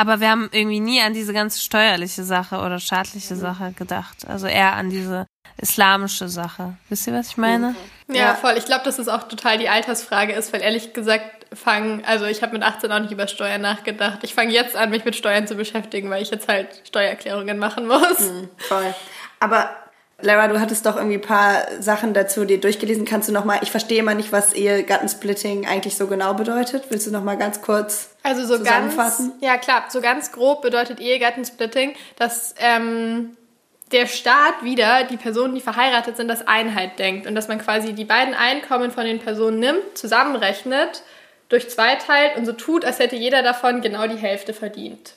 [0.00, 4.26] Aber wir haben irgendwie nie an diese ganze steuerliche Sache oder staatliche Sache gedacht.
[4.26, 5.26] Also eher an diese
[5.58, 6.72] islamische Sache.
[6.88, 7.74] Wisst ihr, was ich meine?
[8.08, 8.34] Ja, Ja.
[8.34, 8.54] voll.
[8.56, 12.40] Ich glaube, dass es auch total die Altersfrage ist, weil ehrlich gesagt fangen, also ich
[12.40, 14.20] habe mit 18 auch nicht über Steuern nachgedacht.
[14.22, 17.86] Ich fange jetzt an, mich mit Steuern zu beschäftigen, weil ich jetzt halt Steuererklärungen machen
[17.86, 18.30] muss.
[18.56, 18.94] Voll.
[19.38, 19.68] Aber
[20.22, 23.04] Lara, du hattest doch irgendwie ein paar Sachen dazu dir durchgelesen.
[23.04, 26.84] Kannst du noch mal, ich verstehe mal nicht, was Ehegattensplitting eigentlich so genau bedeutet.
[26.90, 29.32] Willst du noch mal ganz kurz Also so ganz, zusammenfassen?
[29.40, 33.36] ja klar, so ganz grob bedeutet Ehegattensplitting, dass ähm,
[33.92, 37.92] der Staat wieder die Personen, die verheiratet sind, als Einheit denkt und dass man quasi
[37.92, 41.02] die beiden Einkommen von den Personen nimmt, zusammenrechnet,
[41.48, 45.14] durch zwei teilt und so tut, als hätte jeder davon genau die Hälfte verdient.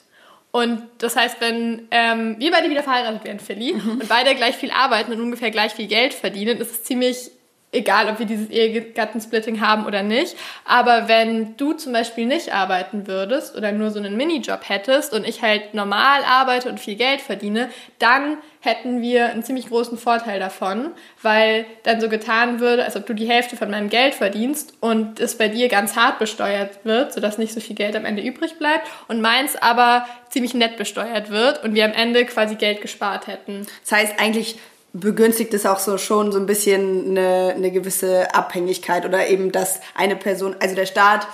[0.54, 4.70] Und das heißt, wenn ähm, wir beide wieder verheiratet wären, Philly, und beide gleich viel
[4.70, 7.32] arbeiten und ungefähr gleich viel Geld verdienen, ist es ziemlich
[7.74, 10.36] egal, ob wir dieses Ehegattensplitting haben oder nicht.
[10.64, 15.26] Aber wenn du zum Beispiel nicht arbeiten würdest oder nur so einen Minijob hättest und
[15.26, 20.40] ich halt normal arbeite und viel Geld verdiene, dann hätten wir einen ziemlich großen Vorteil
[20.40, 24.74] davon, weil dann so getan würde, als ob du die Hälfte von meinem Geld verdienst
[24.80, 28.22] und es bei dir ganz hart besteuert wird, sodass nicht so viel Geld am Ende
[28.22, 32.80] übrig bleibt und meins aber ziemlich nett besteuert wird und wir am Ende quasi Geld
[32.80, 33.66] gespart hätten.
[33.82, 34.56] Das heißt, eigentlich
[34.94, 39.80] begünstigt es auch so schon so ein bisschen eine, eine gewisse Abhängigkeit oder eben, dass
[39.94, 41.26] eine Person, also der Staat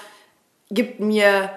[0.70, 1.50] gibt mir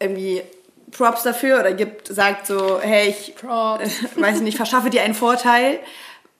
[0.00, 0.42] irgendwie
[0.90, 3.88] Props dafür oder gibt, sagt so, hey, ich Props.
[4.16, 5.78] weiß nicht, verschaffe dir einen Vorteil,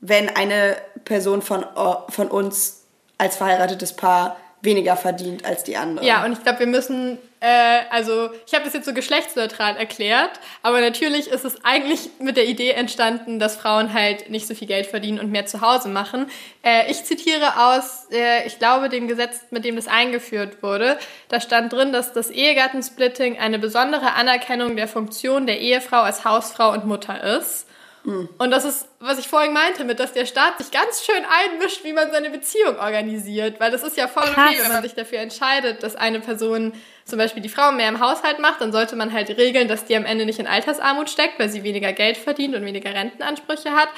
[0.00, 1.64] wenn eine Person von,
[2.08, 2.82] von uns
[3.18, 6.04] als verheiratetes Paar weniger verdient als die andere.
[6.04, 10.30] Ja, und ich glaube, wir müssen, äh, also ich habe das jetzt so geschlechtsneutral erklärt,
[10.62, 14.68] aber natürlich ist es eigentlich mit der Idee entstanden, dass Frauen halt nicht so viel
[14.68, 16.26] Geld verdienen und mehr zu Hause machen.
[16.62, 20.96] Äh, ich zitiere aus, äh, ich glaube, dem Gesetz, mit dem das eingeführt wurde.
[21.28, 26.70] Da stand drin, dass das Ehegattensplitting eine besondere Anerkennung der Funktion der Ehefrau als Hausfrau
[26.70, 27.66] und Mutter ist.
[28.04, 31.84] Und das ist, was ich vorhin meinte, mit, dass der Staat sich ganz schön einmischt,
[31.84, 33.60] wie man seine Beziehung organisiert.
[33.60, 36.72] Weil das ist ja voll okay, wenn man sich dafür entscheidet, dass eine Person
[37.04, 39.96] zum Beispiel die Frau mehr im Haushalt macht, dann sollte man halt regeln, dass die
[39.96, 43.88] am Ende nicht in Altersarmut steckt, weil sie weniger Geld verdient und weniger Rentenansprüche hat.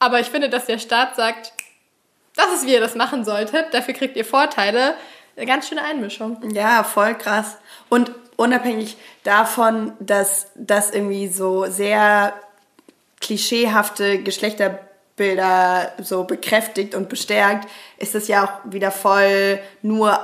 [0.00, 1.52] Aber ich finde, dass der Staat sagt,
[2.34, 4.94] das ist, wie ihr das machen solltet, dafür kriegt ihr Vorteile.
[5.36, 6.38] Eine ganz schöne Einmischung.
[6.52, 7.58] Ja, voll krass.
[7.88, 12.34] Und unabhängig davon, dass das irgendwie so sehr
[13.24, 20.20] klischeehafte Geschlechterbilder so bekräftigt und bestärkt, ist es ja auch wieder voll nur,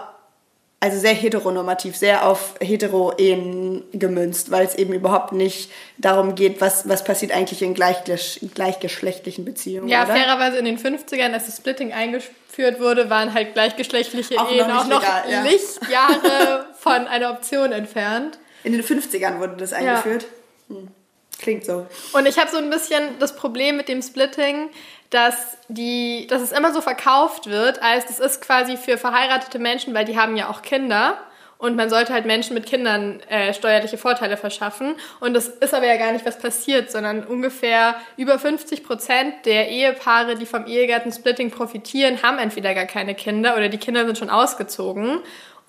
[0.80, 6.88] also sehr heteronormativ, sehr auf Hetero-Ehen gemünzt, weil es eben überhaupt nicht darum geht, was,
[6.88, 9.88] was passiert eigentlich in gleichgesch gleichgeschlechtlichen Beziehungen.
[9.88, 10.14] Ja, oder?
[10.14, 14.66] fairerweise in den 50ern, als das Splitting eingeführt wurde, waren halt gleichgeschlechtliche Auch noch Ehen
[14.66, 15.42] nicht auch noch legal, ja.
[15.42, 18.38] Lichtjahre von einer Option entfernt.
[18.62, 20.26] In den 50ern wurde das eingeführt.
[20.68, 20.88] Hm.
[21.40, 21.86] Klingt so.
[22.12, 24.68] Und ich habe so ein bisschen das Problem mit dem Splitting,
[25.08, 29.94] dass, die, dass es immer so verkauft wird, als das ist quasi für verheiratete Menschen,
[29.94, 31.16] weil die haben ja auch Kinder.
[31.56, 34.94] Und man sollte halt Menschen mit Kindern äh, steuerliche Vorteile verschaffen.
[35.20, 39.68] Und das ist aber ja gar nicht, was passiert, sondern ungefähr über 50 Prozent der
[39.68, 44.30] Ehepaare, die vom Ehegattensplitting profitieren, haben entweder gar keine Kinder oder die Kinder sind schon
[44.30, 45.20] ausgezogen.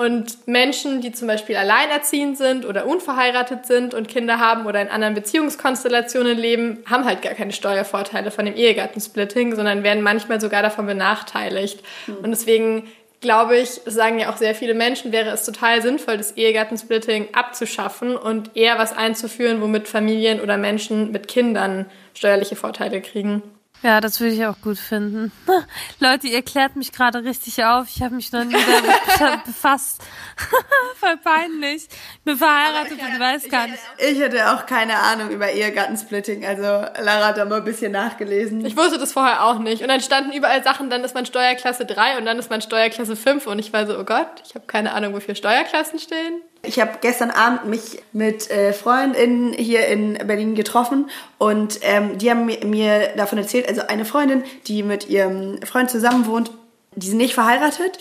[0.01, 4.87] Und Menschen, die zum Beispiel alleinerziehend sind oder unverheiratet sind und Kinder haben oder in
[4.87, 10.63] anderen Beziehungskonstellationen leben, haben halt gar keine Steuervorteile von dem Ehegattensplitting, sondern werden manchmal sogar
[10.63, 11.83] davon benachteiligt.
[12.07, 12.87] Und deswegen
[13.19, 18.17] glaube ich, sagen ja auch sehr viele Menschen, wäre es total sinnvoll, das Ehegattensplitting abzuschaffen
[18.17, 21.85] und eher was einzuführen, womit Familien oder Menschen mit Kindern
[22.15, 23.43] steuerliche Vorteile kriegen.
[23.83, 25.31] Ja, das würde ich auch gut finden.
[25.99, 27.87] Leute, ihr klärt mich gerade richtig auf.
[27.89, 30.03] Ich habe mich noch nie damit befasst.
[30.99, 31.87] Voll peinlich.
[31.87, 33.79] Ich bin verheiratet und weiß gar nicht.
[33.97, 36.45] Ich hätte auch keine Ahnung über Ehegattensplitting.
[36.45, 38.63] Also Lara hat da mal ein bisschen nachgelesen.
[38.65, 39.81] Ich wusste das vorher auch nicht.
[39.81, 43.15] Und dann standen überall Sachen, dann ist man Steuerklasse 3 und dann ist man Steuerklasse
[43.15, 43.47] 5.
[43.47, 46.41] Und ich war so, oh Gott, ich habe keine Ahnung, wofür Steuerklassen stehen.
[46.63, 52.29] Ich habe gestern Abend mich mit äh, Freundinnen hier in Berlin getroffen und ähm, die
[52.29, 56.51] haben mir, mir davon erzählt, also eine Freundin, die mit ihrem Freund zusammen wohnt,
[56.95, 57.97] die sind nicht verheiratet,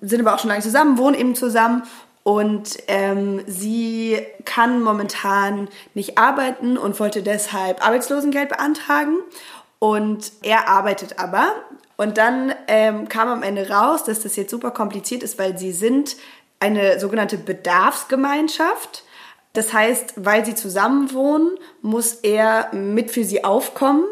[0.00, 1.84] sind aber auch schon lange zusammen, wohnen eben zusammen
[2.24, 9.18] und ähm, sie kann momentan nicht arbeiten und wollte deshalb Arbeitslosengeld beantragen
[9.78, 11.54] und er arbeitet aber.
[11.96, 15.72] Und dann ähm, kam am Ende raus, dass das jetzt super kompliziert ist, weil sie
[15.72, 16.16] sind
[16.60, 19.04] eine sogenannte Bedarfsgemeinschaft.
[19.52, 24.04] Das heißt, weil sie zusammen wohnen, muss er mit für sie aufkommen,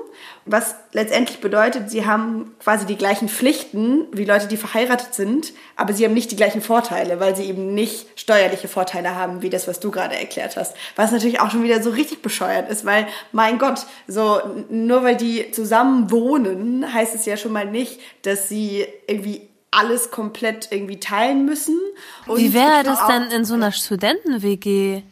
[0.50, 5.92] was letztendlich bedeutet, sie haben quasi die gleichen Pflichten wie Leute, die verheiratet sind, aber
[5.92, 9.68] sie haben nicht die gleichen Vorteile, weil sie eben nicht steuerliche Vorteile haben, wie das,
[9.68, 10.74] was du gerade erklärt hast.
[10.96, 15.16] Was natürlich auch schon wieder so richtig bescheuert ist, weil, mein Gott, so, nur weil
[15.16, 21.00] die zusammen wohnen, heißt es ja schon mal nicht, dass sie irgendwie alles komplett irgendwie
[21.00, 21.78] teilen müssen.
[22.26, 25.02] Und Wie wäre das denn in so einer Studenten-WG?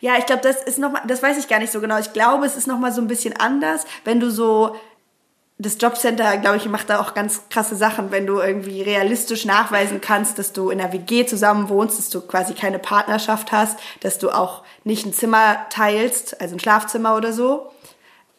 [0.00, 1.98] Ja, ich glaube, das ist noch mal, das weiß ich gar nicht so genau.
[1.98, 4.76] Ich glaube, es ist noch mal so ein bisschen anders, wenn du so
[5.58, 10.02] das Jobcenter, glaube ich, macht da auch ganz krasse Sachen, wenn du irgendwie realistisch nachweisen
[10.02, 14.18] kannst, dass du in einer WG zusammen wohnst, dass du quasi keine Partnerschaft hast, dass
[14.18, 17.70] du auch nicht ein Zimmer teilst, also ein Schlafzimmer oder so.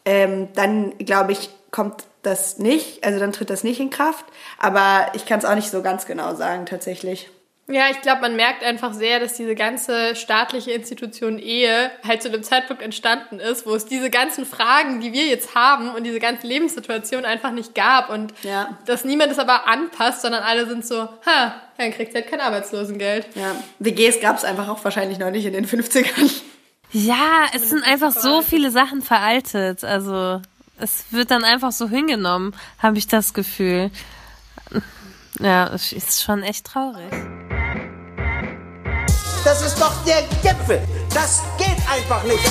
[0.04, 4.24] Ähm, dann glaube ich, kommt das nicht, also dann tritt das nicht in Kraft.
[4.58, 7.30] Aber ich kann es auch nicht so ganz genau sagen, tatsächlich.
[7.70, 12.30] Ja, ich glaube, man merkt einfach sehr, dass diese ganze staatliche Institution Ehe halt zu
[12.30, 16.18] dem Zeitpunkt entstanden ist, wo es diese ganzen Fragen, die wir jetzt haben und diese
[16.18, 18.78] ganze Lebenssituation einfach nicht gab und Ja.
[18.86, 23.26] dass niemand es aber anpasst, sondern alle sind so, ha, dann kriegt halt kein Arbeitslosengeld.
[23.34, 23.54] Ja.
[23.80, 26.32] WGs gab es einfach auch wahrscheinlich noch nicht in den 50ern.
[26.92, 29.84] Ja, es sind einfach so viele Sachen veraltet.
[29.84, 30.40] Also
[30.80, 33.90] es wird dann einfach so hingenommen, habe ich das Gefühl.
[35.40, 37.10] Ja, es ist schon echt traurig.
[39.44, 40.80] Das ist doch der Gipfel.
[41.14, 42.50] Das geht einfach nicht.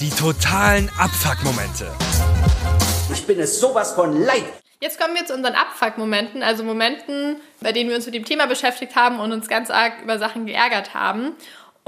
[0.00, 1.92] Die totalen Abfuck-Momente.
[3.12, 4.44] Ich bin es sowas von leid.
[4.80, 8.46] Jetzt kommen wir zu unseren Abfuck-Momenten, also Momenten, bei denen wir uns mit dem Thema
[8.46, 11.32] beschäftigt haben und uns ganz arg über Sachen geärgert haben.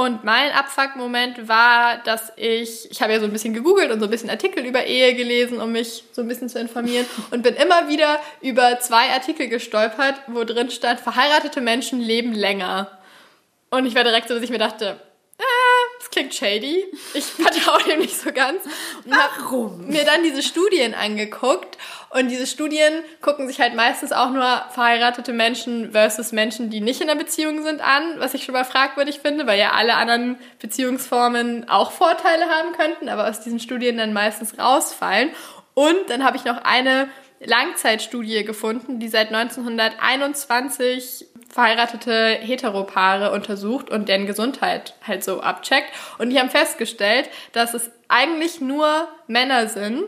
[0.00, 4.06] Und mein Abfuck-Moment war, dass ich, ich habe ja so ein bisschen gegoogelt und so
[4.06, 7.54] ein bisschen Artikel über Ehe gelesen, um mich so ein bisschen zu informieren und bin
[7.54, 12.90] immer wieder über zwei Artikel gestolpert, wo drin stand, verheiratete Menschen leben länger.
[13.68, 14.98] Und ich war direkt so, dass ich mir dachte,
[16.00, 16.86] das klingt shady.
[17.12, 18.64] Ich vertraue dem nicht so ganz.
[19.04, 19.86] Und Warum?
[19.86, 21.76] mir dann diese Studien angeguckt.
[22.08, 27.02] Und diese Studien gucken sich halt meistens auch nur verheiratete Menschen versus Menschen, die nicht
[27.02, 30.38] in einer Beziehung sind, an, was ich schon mal fragwürdig finde, weil ja alle anderen
[30.58, 35.30] Beziehungsformen auch Vorteile haben könnten, aber aus diesen Studien dann meistens rausfallen.
[35.74, 37.10] Und dann habe ich noch eine
[37.40, 45.90] Langzeitstudie gefunden, die seit 1921 verheiratete Heteropaare untersucht und deren Gesundheit halt so abcheckt.
[46.18, 50.06] Und die haben festgestellt, dass es eigentlich nur Männer sind,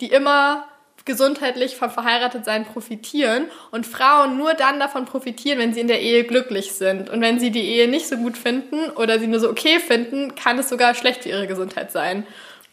[0.00, 0.68] die immer
[1.06, 6.24] gesundheitlich vom Verheiratetsein profitieren und Frauen nur dann davon profitieren, wenn sie in der Ehe
[6.24, 7.08] glücklich sind.
[7.08, 10.34] Und wenn sie die Ehe nicht so gut finden oder sie nur so okay finden,
[10.34, 12.26] kann es sogar schlecht für ihre Gesundheit sein.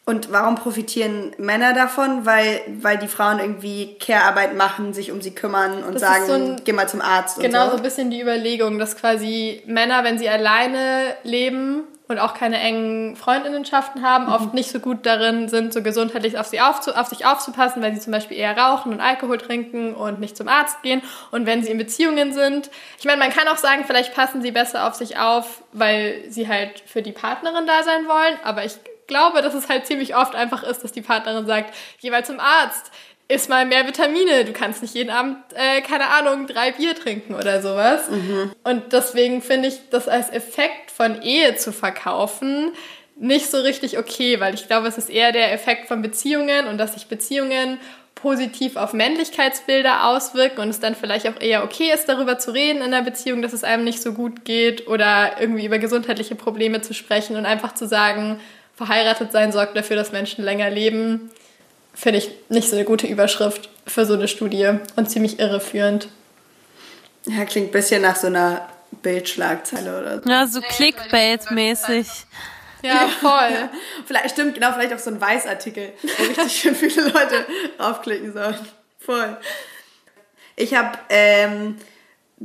[0.05, 2.25] Und warum profitieren Männer davon?
[2.25, 6.33] Weil, weil die Frauen irgendwie Care-Arbeit machen, sich um sie kümmern und das sagen, so
[6.33, 7.39] ein, geh mal zum Arzt.
[7.39, 7.71] Genau, so.
[7.71, 12.59] so ein bisschen die Überlegung, dass quasi Männer, wenn sie alleine leben und auch keine
[12.59, 14.33] engen Freundinnenschaften haben, mhm.
[14.33, 17.93] oft nicht so gut darin sind, so gesundheitlich auf, sie aufzu auf sich aufzupassen, weil
[17.93, 21.01] sie zum Beispiel eher rauchen und Alkohol trinken und nicht zum Arzt gehen.
[21.31, 24.51] Und wenn sie in Beziehungen sind, ich meine, man kann auch sagen, vielleicht passen sie
[24.51, 28.73] besser auf sich auf, weil sie halt für die Partnerin da sein wollen, aber ich
[29.07, 32.39] glaube, dass es halt ziemlich oft einfach ist, dass die Partnerin sagt, geh mal zum
[32.39, 32.91] Arzt,
[33.27, 37.35] iss mal mehr Vitamine, du kannst nicht jeden Abend, äh, keine Ahnung, drei Bier trinken
[37.35, 38.09] oder sowas.
[38.09, 38.51] Mhm.
[38.63, 42.71] Und deswegen finde ich das als Effekt von Ehe zu verkaufen
[43.15, 46.77] nicht so richtig okay, weil ich glaube, es ist eher der Effekt von Beziehungen und
[46.77, 47.79] dass sich Beziehungen
[48.15, 52.77] positiv auf Männlichkeitsbilder auswirken und es dann vielleicht auch eher okay ist, darüber zu reden
[52.77, 56.81] in einer Beziehung, dass es einem nicht so gut geht oder irgendwie über gesundheitliche Probleme
[56.81, 58.39] zu sprechen und einfach zu sagen,
[58.75, 61.31] verheiratet sein sorgt dafür, dass Menschen länger leben,
[61.93, 66.07] finde ich nicht so eine gute Überschrift für so eine Studie und ziemlich irreführend.
[67.25, 68.67] Ja, klingt ein bisschen nach so einer
[69.01, 70.29] Bildschlagzeile oder so.
[70.29, 72.07] Ja, so Clickbait-mäßig.
[72.81, 73.69] Ja, voll.
[74.05, 77.45] vielleicht stimmt, genau, vielleicht auch so ein Weißartikel, wo richtig schön viele Leute
[77.77, 78.59] draufklicken sollen.
[78.99, 79.37] Voll.
[80.55, 81.77] Ich habe ähm,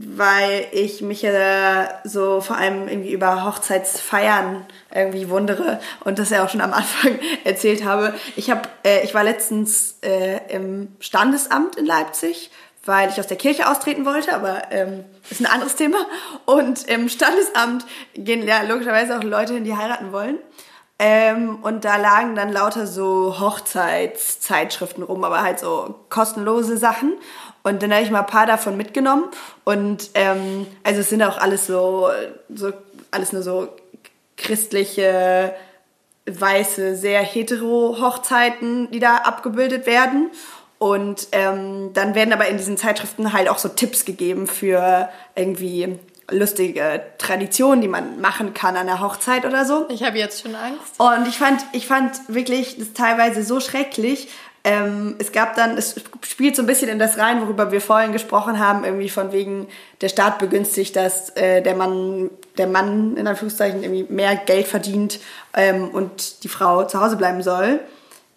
[0.01, 6.45] weil ich mich ja so vor allem irgendwie über Hochzeitsfeiern irgendwie wundere und das ja
[6.45, 8.15] auch schon am Anfang erzählt habe.
[8.37, 12.51] Ich habe, äh, ich war letztens äh, im Standesamt in Leipzig,
[12.85, 15.99] weil ich aus der Kirche austreten wollte, aber ähm, ist ein anderes Thema.
[16.47, 17.85] Und im Standesamt
[18.15, 20.39] gehen ja logischerweise auch Leute hin, die heiraten wollen.
[21.01, 27.13] Ähm, und da lagen dann lauter so Hochzeitszeitschriften rum, aber halt so kostenlose Sachen.
[27.69, 29.25] Und dann habe ich mal ein paar davon mitgenommen.
[29.65, 32.09] Und ähm, also es sind auch alles so,
[32.55, 32.73] so
[33.11, 33.69] alles nur so
[34.37, 35.55] christliche,
[36.27, 40.31] weiße, sehr hetero Hochzeiten, die da abgebildet werden.
[40.79, 45.99] Und ähm, dann werden aber in diesen Zeitschriften halt auch so Tipps gegeben für irgendwie
[46.31, 49.87] lustige Traditionen, die man machen kann an der Hochzeit oder so.
[49.89, 50.99] Ich habe jetzt schon Angst.
[50.99, 54.29] Und ich fand, ich fand wirklich das teilweise so schrecklich,
[54.65, 58.13] ähm, es gab dann, es spielt so ein bisschen in das rein, worüber wir vorhin
[58.13, 59.69] gesprochen haben, irgendwie von wegen,
[60.01, 65.21] der Staat begünstigt, dass äh, der Mann, der Mann in Anführungszeichen irgendwie mehr Geld verdient
[65.55, 67.81] ähm, und die Frau zu Hause bleiben soll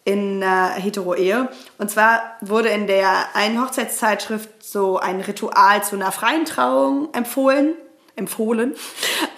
[0.03, 1.49] in einer Hetero-Ehe.
[1.77, 7.75] Und zwar wurde in der einen Hochzeitszeitschrift so ein Ritual zu einer freien Trauung empfohlen.
[8.15, 8.75] Empfohlen.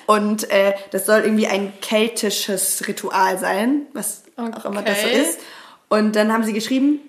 [0.06, 4.52] Und äh, das soll irgendwie ein keltisches Ritual sein, was okay.
[4.56, 5.40] auch immer das so ist.
[5.94, 7.02] Und dann haben sie geschrieben,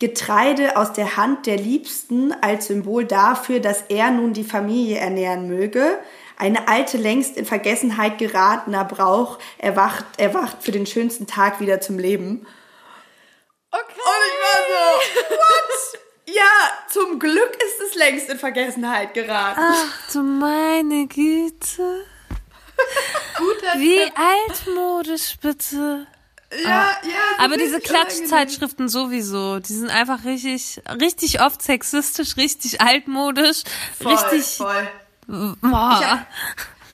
[0.00, 5.46] Getreide aus der Hand der Liebsten als Symbol dafür, dass er nun die Familie ernähren
[5.46, 6.00] möge.
[6.36, 11.96] Eine alte, längst in Vergessenheit geratener Brauch erwacht, erwacht für den schönsten Tag wieder zum
[11.96, 12.44] Leben.
[13.70, 13.82] Okay.
[13.86, 16.00] Und ich war so, what?
[16.26, 16.42] Ja,
[16.90, 19.60] zum Glück ist es längst in Vergessenheit geraten.
[19.62, 22.04] Ach du meine Güte.
[23.36, 26.08] Guter Wie altmodisch bitte.
[26.52, 27.44] Ja, ja.
[27.44, 33.64] Aber diese Klatschzeitschriften sowieso, die sind einfach richtig, richtig oft sexistisch, richtig altmodisch,
[34.00, 34.56] voll, richtig.
[34.56, 34.88] Voll.
[35.60, 36.26] Boah.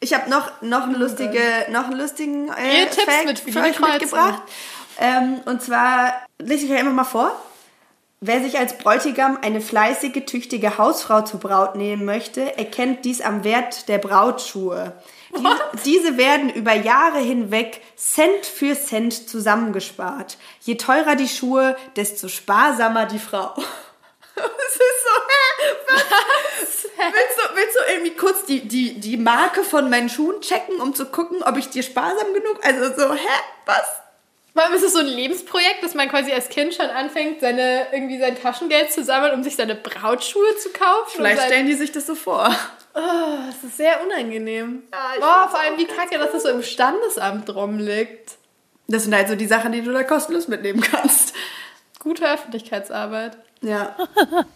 [0.00, 1.40] Ich habe hab noch noch eine lustige,
[1.70, 4.42] noch einen lustigen äh, Ihr Tipps Fact mit für euch mitgebracht.
[4.98, 7.32] Ähm, und zwar lese ich euch einfach mal vor.
[8.20, 13.44] Wer sich als Bräutigam eine fleißige, tüchtige Hausfrau zur Braut nehmen möchte, erkennt dies am
[13.44, 14.94] Wert der Brautschuhe.
[15.36, 20.38] Die, diese werden über Jahre hinweg Cent für Cent zusammengespart.
[20.60, 23.54] Je teurer die Schuhe, desto sparsamer die Frau.
[24.36, 25.74] Es ist so, hä?
[25.86, 26.84] Was?
[27.12, 30.94] Willst, du, willst du irgendwie kurz die, die, die Marke von meinen Schuhen checken, um
[30.94, 33.28] zu gucken, ob ich dir sparsam genug, also so, hä,
[33.66, 33.84] was?
[34.54, 37.88] Vor allem ist es so ein Lebensprojekt, dass man quasi als Kind schon anfängt, seine,
[37.92, 41.10] irgendwie sein Taschengeld zu sammeln, um sich seine Brautschuhe zu kaufen.
[41.16, 42.54] Vielleicht stellen die sich das so vor.
[42.94, 44.84] Oh, das ist sehr unangenehm.
[44.92, 48.32] Ja, Boah, vor allem wie kacke, dass das so im Standesamt rumliegt.
[48.86, 51.34] Das sind halt so die Sachen, die du da kostenlos mitnehmen kannst.
[51.98, 53.36] Gute Öffentlichkeitsarbeit.
[53.60, 53.96] Ja.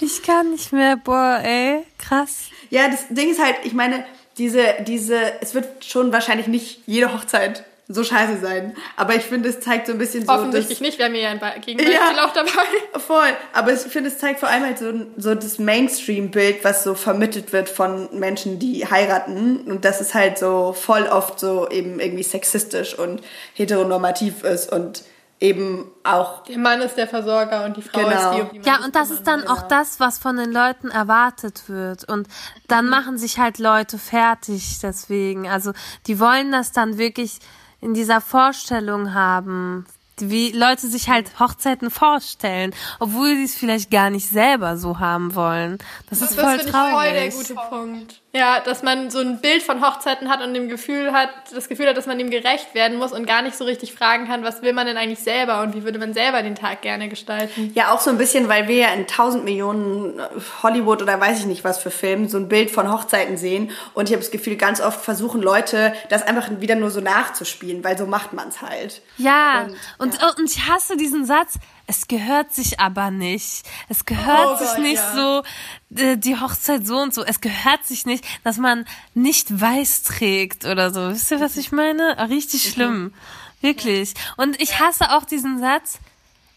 [0.00, 2.44] Ich kann nicht mehr, boah, ey, krass.
[2.70, 4.06] Ja, das Ding ist halt, ich meine,
[4.38, 8.74] diese, diese, es wird schon wahrscheinlich nicht jede Hochzeit so scheiße sein.
[8.96, 10.32] Aber ich finde, es zeigt so ein bisschen so.
[10.32, 12.98] Offensichtlich das, nicht, wir haben ja ein Be- Gegenbeispiel auch dabei.
[12.98, 13.28] Voll.
[13.52, 17.52] Aber ich finde, es zeigt vor allem halt so, so das Mainstream-Bild, was so vermittelt
[17.52, 19.58] wird von Menschen, die heiraten.
[19.70, 23.22] Und das ist halt so voll oft so eben irgendwie sexistisch und
[23.54, 25.02] heteronormativ ist und
[25.38, 26.44] eben auch.
[26.44, 28.10] Der Mann ist der Versorger und die Frau Genau.
[28.10, 29.50] ist die, um die Ja, und das ist dann muss.
[29.50, 32.04] auch das, was von den Leuten erwartet wird.
[32.08, 32.26] Und
[32.68, 35.46] dann machen sich halt Leute fertig deswegen.
[35.46, 35.72] Also
[36.06, 37.38] die wollen das dann wirklich
[37.80, 39.86] in dieser Vorstellung haben,
[40.18, 45.34] wie Leute sich halt Hochzeiten vorstellen, obwohl sie es vielleicht gar nicht selber so haben
[45.34, 45.78] wollen.
[46.08, 47.34] Das, ist Das voll finde ich voll der traurig.
[47.34, 48.22] gute Punkt.
[48.36, 51.88] Ja, dass man so ein Bild von Hochzeiten hat und dem Gefühl hat, das Gefühl
[51.88, 54.60] hat, dass man dem gerecht werden muss und gar nicht so richtig fragen kann, was
[54.60, 57.72] will man denn eigentlich selber und wie würde man selber den Tag gerne gestalten.
[57.74, 60.20] Ja, auch so ein bisschen, weil wir ja in tausend Millionen
[60.62, 63.70] Hollywood oder weiß ich nicht was für Filmen so ein Bild von Hochzeiten sehen.
[63.94, 67.82] Und ich habe das Gefühl, ganz oft versuchen Leute, das einfach wieder nur so nachzuspielen,
[67.84, 69.00] weil so macht man's halt.
[69.16, 69.66] Ja,
[69.96, 71.54] Und, und, und, ich hasse diesen Satz,
[71.86, 73.64] es gehört sich aber nicht.
[73.88, 75.14] Es gehört Oh sich Gott, nicht ja.
[75.14, 77.24] so, äh, die Hochzeit so und so.
[77.24, 81.10] Es gehört sich nicht, dass man nicht weiß trägt oder so.
[81.10, 82.28] Wisst ihr, was ich meine?
[82.28, 83.12] Richtig schlimm.
[83.60, 84.14] Wirklich.
[84.36, 85.98] Und ich hasse auch diesen Satz,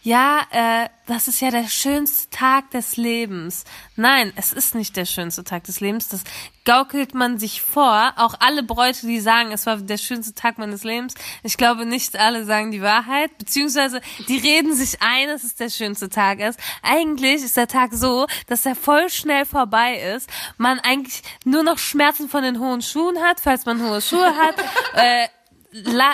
[0.02, 3.64] ja, äh, das ist ja der schönste Tag des Lebens.
[3.96, 6.08] Nein, es ist nicht der schönste Tag des Lebens.
[6.08, 6.22] Das
[6.64, 8.14] gaukelt man sich vor.
[8.16, 11.14] Auch alle Bräute, die sagen, es war der schönste Tag meines Lebens.
[11.42, 13.36] Ich glaube, nicht alle sagen die Wahrheit.
[13.36, 16.58] Beziehungsweise, die reden sich ein, dass es der schönste Tag ist.
[16.82, 20.30] Eigentlich ist der Tag so, dass er voll schnell vorbei ist.
[20.56, 24.54] Man eigentlich nur noch Schmerzen von den hohen Schuhen hat, falls man hohe Schuhe hat.
[24.94, 25.28] äh,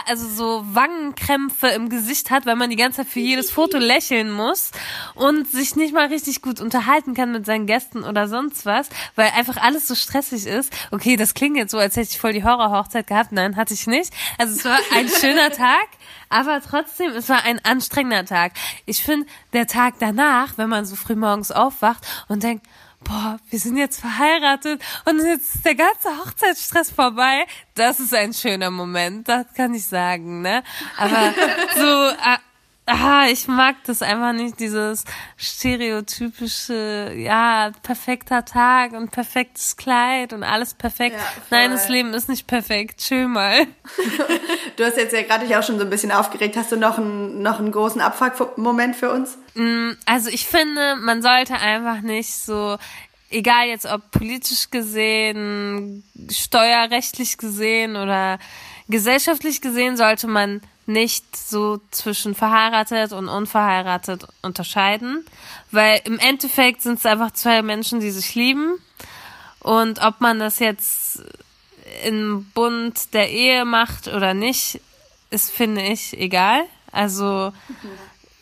[0.06, 4.30] also so Wangenkrämpfe im Gesicht hat, weil man die ganze Zeit für jedes Foto lächeln
[4.30, 4.70] muss
[5.14, 9.30] und sich nicht mal richtig gut unterhalten kann mit seinen Gästen oder sonst was, weil
[9.36, 10.72] einfach alles so stressig ist.
[10.90, 13.32] Okay, das klingt jetzt so, als hätte ich voll die Horrorhochzeit gehabt.
[13.32, 14.12] Nein, hatte ich nicht.
[14.38, 15.88] Also es war ein schöner Tag,
[16.28, 18.52] aber trotzdem, es war ein anstrengender Tag.
[18.84, 22.66] Ich finde, der Tag danach, wenn man so früh morgens aufwacht und denkt,
[23.06, 27.46] boah, wir sind jetzt verheiratet und jetzt ist der ganze Hochzeitsstress vorbei.
[27.74, 30.62] Das ist ein schöner Moment, das kann ich sagen, ne?
[30.96, 31.32] Aber
[31.74, 32.38] so, äh,
[32.86, 35.04] ah, ich mag das einfach nicht, dieses
[35.36, 41.16] stereotypische, ja, perfekter Tag und perfektes Kleid und alles perfekt.
[41.16, 41.42] Ja.
[41.50, 43.00] Nein, das Leben ist nicht perfekt.
[43.00, 43.66] Chill mal.
[44.76, 46.54] Du hast jetzt ja gerade dich auch schon so ein bisschen aufgeregt.
[46.54, 49.38] Hast du noch einen, noch einen großen Abfuck-Moment für uns?
[50.04, 52.76] Also ich finde, man sollte einfach nicht so,
[53.30, 58.38] egal jetzt ob politisch gesehen, steuerrechtlich gesehen oder
[58.88, 65.24] gesellschaftlich gesehen, sollte man nicht so zwischen verheiratet und unverheiratet unterscheiden,
[65.70, 68.78] weil im Endeffekt sind es einfach zwei Menschen, die sich lieben
[69.60, 71.22] und ob man das jetzt
[72.04, 74.80] im Bund der Ehe macht oder nicht,
[75.30, 76.62] ist, finde ich, egal.
[76.92, 77.52] Also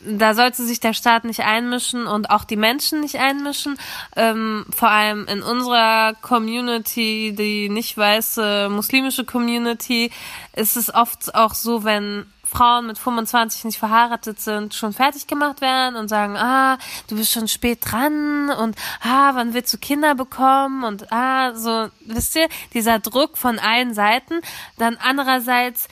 [0.01, 3.77] da sollte sich der Staat nicht einmischen und auch die Menschen nicht einmischen.
[4.15, 10.11] Ähm, vor allem in unserer Community, die nicht weiße muslimische Community,
[10.55, 12.25] ist es oft auch so, wenn
[12.55, 16.77] Frauen mit 25 nicht verheiratet sind, schon fertig gemacht werden und sagen, ah,
[17.07, 21.89] du bist schon spät dran und ah, wann willst du Kinder bekommen und ah, so,
[22.05, 24.39] wisst ihr, dieser Druck von allen Seiten.
[24.77, 25.87] Dann andererseits,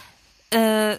[0.51, 0.97] äh,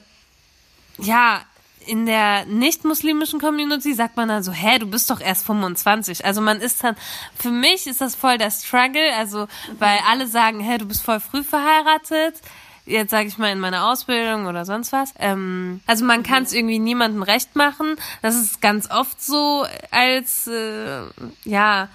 [0.99, 1.41] ja,
[1.87, 6.25] in der nicht-muslimischen Community sagt man dann so, hä, du bist doch erst 25.
[6.25, 6.97] Also man ist dann,
[7.39, 9.49] für mich ist das voll der Struggle, also
[9.79, 12.41] weil alle sagen, hä, du bist voll früh verheiratet.
[12.87, 15.15] Jetzt sage ich mal in meiner Ausbildung oder sonst was.
[15.19, 17.97] Ähm, also man kann es irgendwie niemandem recht machen.
[18.21, 21.03] Das ist ganz oft so als, äh,
[21.45, 21.89] ja,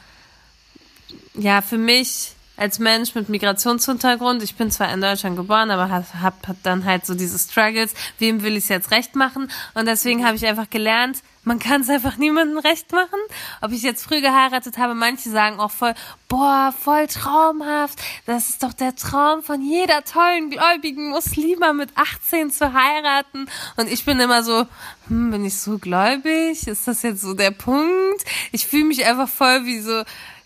[1.36, 6.06] ja, für mich als Mensch mit Migrationshintergrund, ich bin zwar in Deutschland geboren, aber habe
[6.22, 9.50] hab dann halt so diese Struggles, wem will ich es jetzt recht machen?
[9.76, 13.20] Und deswegen habe ich einfach gelernt, man kann es einfach niemandem recht machen.
[13.62, 15.94] Ob ich jetzt früh geheiratet habe, manche sagen auch voll,
[16.28, 18.00] boah, voll traumhaft.
[18.26, 23.48] Das ist doch der Traum von jeder tollen gläubigen Muslima mit 18 zu heiraten.
[23.78, 24.68] Und ich bin immer so,
[25.08, 26.68] hm, bin ich so gläubig?
[26.68, 28.26] Ist das jetzt so der Punkt?
[28.52, 30.04] Ich fühle mich einfach voll wie so,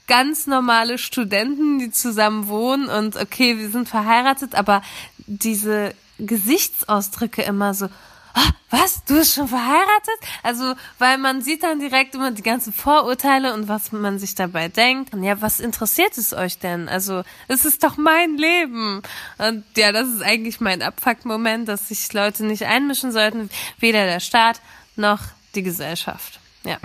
[0.07, 4.81] ganz normale Studenten, die zusammen wohnen und okay, wir sind verheiratet, aber
[5.17, 7.87] diese Gesichtsausdrücke immer so,
[8.33, 10.19] ah, was, du bist schon verheiratet?
[10.41, 14.67] Also, weil man sieht dann direkt immer die ganzen Vorurteile und was man sich dabei
[14.67, 15.13] denkt.
[15.13, 16.89] Und ja, was interessiert es euch denn?
[16.89, 19.01] Also, es ist doch mein Leben.
[19.37, 23.49] Und ja, das ist eigentlich mein Abfuck-Moment, dass sich Leute nicht einmischen sollten,
[23.79, 24.59] weder der Staat
[24.95, 25.19] noch
[25.55, 26.39] die Gesellschaft.
[26.63, 26.77] Ja.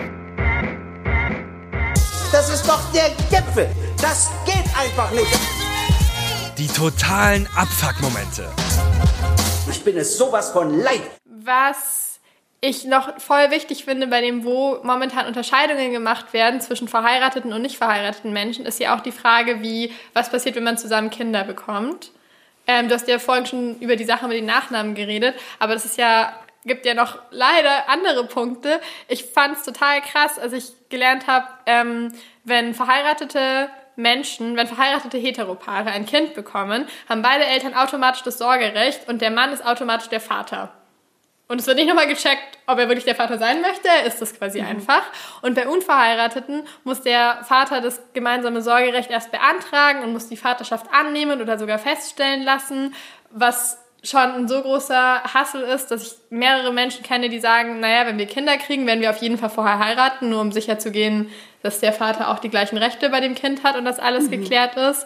[2.31, 3.67] Das ist doch der Gipfel.
[3.99, 5.25] Das geht einfach nicht.
[6.59, 8.47] Die totalen Abfuck-Momente.
[9.67, 11.01] Ich bin es sowas von leid.
[11.25, 12.19] Was
[12.61, 17.63] ich noch voll wichtig finde bei dem, wo momentan Unterscheidungen gemacht werden zwischen verheirateten und
[17.63, 21.43] nicht verheirateten Menschen, ist ja auch die Frage, wie, was passiert, wenn man zusammen Kinder
[21.43, 22.11] bekommt.
[22.67, 25.85] Ähm, du hast ja vorhin schon über die Sache mit den Nachnamen geredet, aber das
[25.85, 26.31] ist ja,
[26.65, 28.81] gibt ja noch leider andere Punkte.
[29.07, 35.17] Ich fand es total krass, als ich gelernt habe, ähm, wenn verheiratete Menschen, wenn verheiratete
[35.17, 40.09] Heteropaare ein Kind bekommen, haben beide Eltern automatisch das Sorgerecht und der Mann ist automatisch
[40.09, 40.73] der Vater.
[41.49, 44.37] Und es wird nicht nochmal gecheckt, ob er wirklich der Vater sein möchte, ist das
[44.37, 44.67] quasi mhm.
[44.67, 45.01] einfach.
[45.41, 50.85] Und bei Unverheirateten muss der Vater das gemeinsame Sorgerecht erst beantragen und muss die Vaterschaft
[50.93, 52.93] annehmen oder sogar feststellen lassen,
[53.31, 58.05] was schon ein so großer Hassel ist, dass ich mehrere Menschen kenne, die sagen, naja,
[58.05, 60.91] wenn wir Kinder kriegen, werden wir auf jeden Fall vorher heiraten, nur um sicher zu
[60.91, 61.29] gehen,
[61.63, 64.31] dass der Vater auch die gleichen Rechte bei dem Kind hat und dass alles mhm.
[64.31, 65.05] geklärt ist.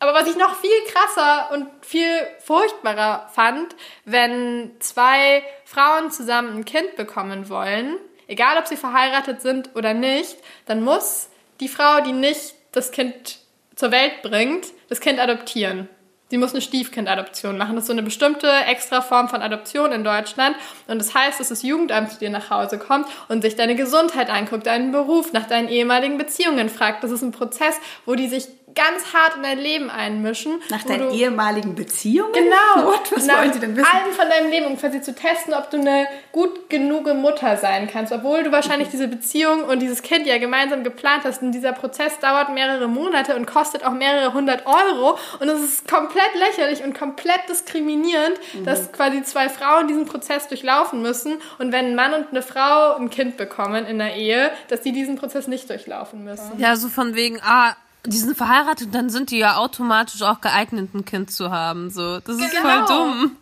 [0.00, 2.08] Aber was ich noch viel krasser und viel
[2.40, 3.74] furchtbarer fand,
[4.04, 10.36] wenn zwei Frauen zusammen ein Kind bekommen wollen, egal ob sie verheiratet sind oder nicht,
[10.66, 11.30] dann muss
[11.60, 13.38] die Frau, die nicht das Kind
[13.74, 15.88] zur Welt bringt, das Kind adoptieren.
[16.28, 17.76] Sie muss eine Stiefkindadoption machen.
[17.76, 20.56] Das ist so eine bestimmte extra Form von Adoption in Deutschland.
[20.88, 24.28] Und das heißt, dass das Jugendamt zu dir nach Hause kommt und sich deine Gesundheit
[24.28, 27.04] anguckt, deinen Beruf, nach deinen ehemaligen Beziehungen fragt.
[27.04, 30.62] Das ist ein Prozess, wo die sich ganz hart in dein Leben einmischen.
[30.70, 32.32] Nach deinen ehemaligen Beziehungen?
[32.32, 32.86] Genau.
[32.92, 33.10] What?
[33.10, 33.88] Was Nach wollen sie denn wissen?
[33.90, 37.88] Allen von deinem Leben, um quasi zu testen, ob du eine gut genug Mutter sein
[37.90, 41.42] kannst, obwohl du wahrscheinlich diese Beziehung und dieses Kind ja gemeinsam geplant hast.
[41.42, 45.18] Und dieser Prozess dauert mehrere Monate und kostet auch mehrere hundert Euro.
[45.40, 48.64] Und es ist komplett lächerlich und komplett diskriminierend, mhm.
[48.64, 51.38] dass quasi zwei Frauen diesen Prozess durchlaufen müssen.
[51.58, 54.92] Und wenn ein Mann und eine Frau ein Kind bekommen in der Ehe, dass die
[54.92, 56.52] diesen Prozess nicht durchlaufen müssen.
[56.58, 57.74] Ja, so von wegen, ah,
[58.06, 61.90] die sind verheiratet, dann sind die ja automatisch auch geeignet, ein Kind zu haben.
[61.90, 62.86] So, das ist genau.
[62.86, 63.36] voll dumm.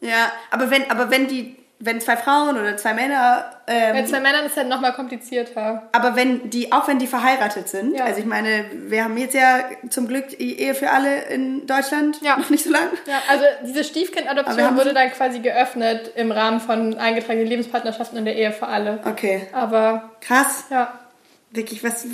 [0.00, 3.46] Ja, aber wenn, aber wenn die, wenn zwei Frauen oder zwei Männer.
[3.66, 5.88] Ähm, Bei zwei Männern ist halt nochmal komplizierter.
[5.92, 8.04] Aber wenn die, auch wenn die verheiratet sind, ja.
[8.04, 12.20] also ich meine, wir haben jetzt ja zum Glück die Ehe für alle in Deutschland,
[12.20, 12.36] ja.
[12.36, 12.88] noch nicht so lang.
[13.06, 18.36] Ja, also diese Stiefkindadoption wurde dann quasi geöffnet im Rahmen von eingetragenen Lebenspartnerschaften in der
[18.36, 19.00] Ehe für alle.
[19.06, 19.48] Okay.
[19.52, 20.10] Aber.
[20.20, 20.64] Krass.
[20.70, 20.92] Ja.
[21.50, 22.06] Wirklich, was.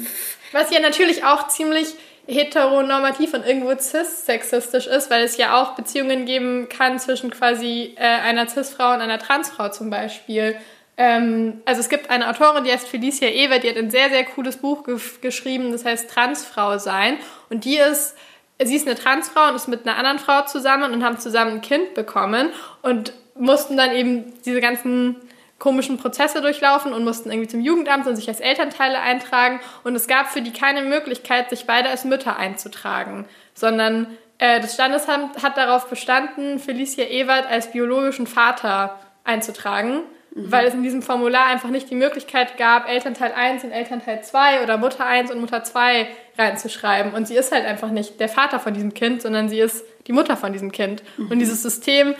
[0.53, 1.95] Was ja natürlich auch ziemlich
[2.27, 8.01] heteronormativ und irgendwo cis-sexistisch ist, weil es ja auch Beziehungen geben kann zwischen quasi äh,
[8.01, 10.57] einer cis-Frau und einer Transfrau zum Beispiel.
[10.97, 14.25] Ähm, also es gibt eine Autorin, die heißt Felicia Ewer, die hat ein sehr, sehr
[14.25, 17.19] cooles Buch ge geschrieben, das heißt Transfrau sein.
[17.49, 18.17] Und die ist,
[18.63, 21.61] sie ist eine Transfrau und ist mit einer anderen Frau zusammen und haben zusammen ein
[21.61, 22.49] Kind bekommen
[22.83, 25.17] und mussten dann eben diese ganzen
[25.59, 29.61] komischen Prozesse durchlaufen und mussten irgendwie zum Jugendamt und sich als Elternteile eintragen.
[29.85, 34.07] Und es gab für die keine Möglichkeit, sich beide als Mütter einzutragen, sondern
[34.39, 40.03] äh, das Standesamt hat darauf bestanden, Felicia Ewert als biologischen Vater einzutragen,
[40.35, 40.53] mhm.
[40.53, 44.63] weil es in diesem Formular einfach nicht die Möglichkeit gab, Elternteil 1 und Elternteil 2
[44.63, 47.15] oder Mutter 1 und Mutter 2 reinzuschreiben.
[47.15, 50.13] Und sie ist halt einfach nicht der Vater von diesem Kind, sondern sie ist die
[50.13, 51.03] Mutter von diesem Kind.
[51.17, 51.31] Mhm.
[51.31, 52.15] Und dieses System,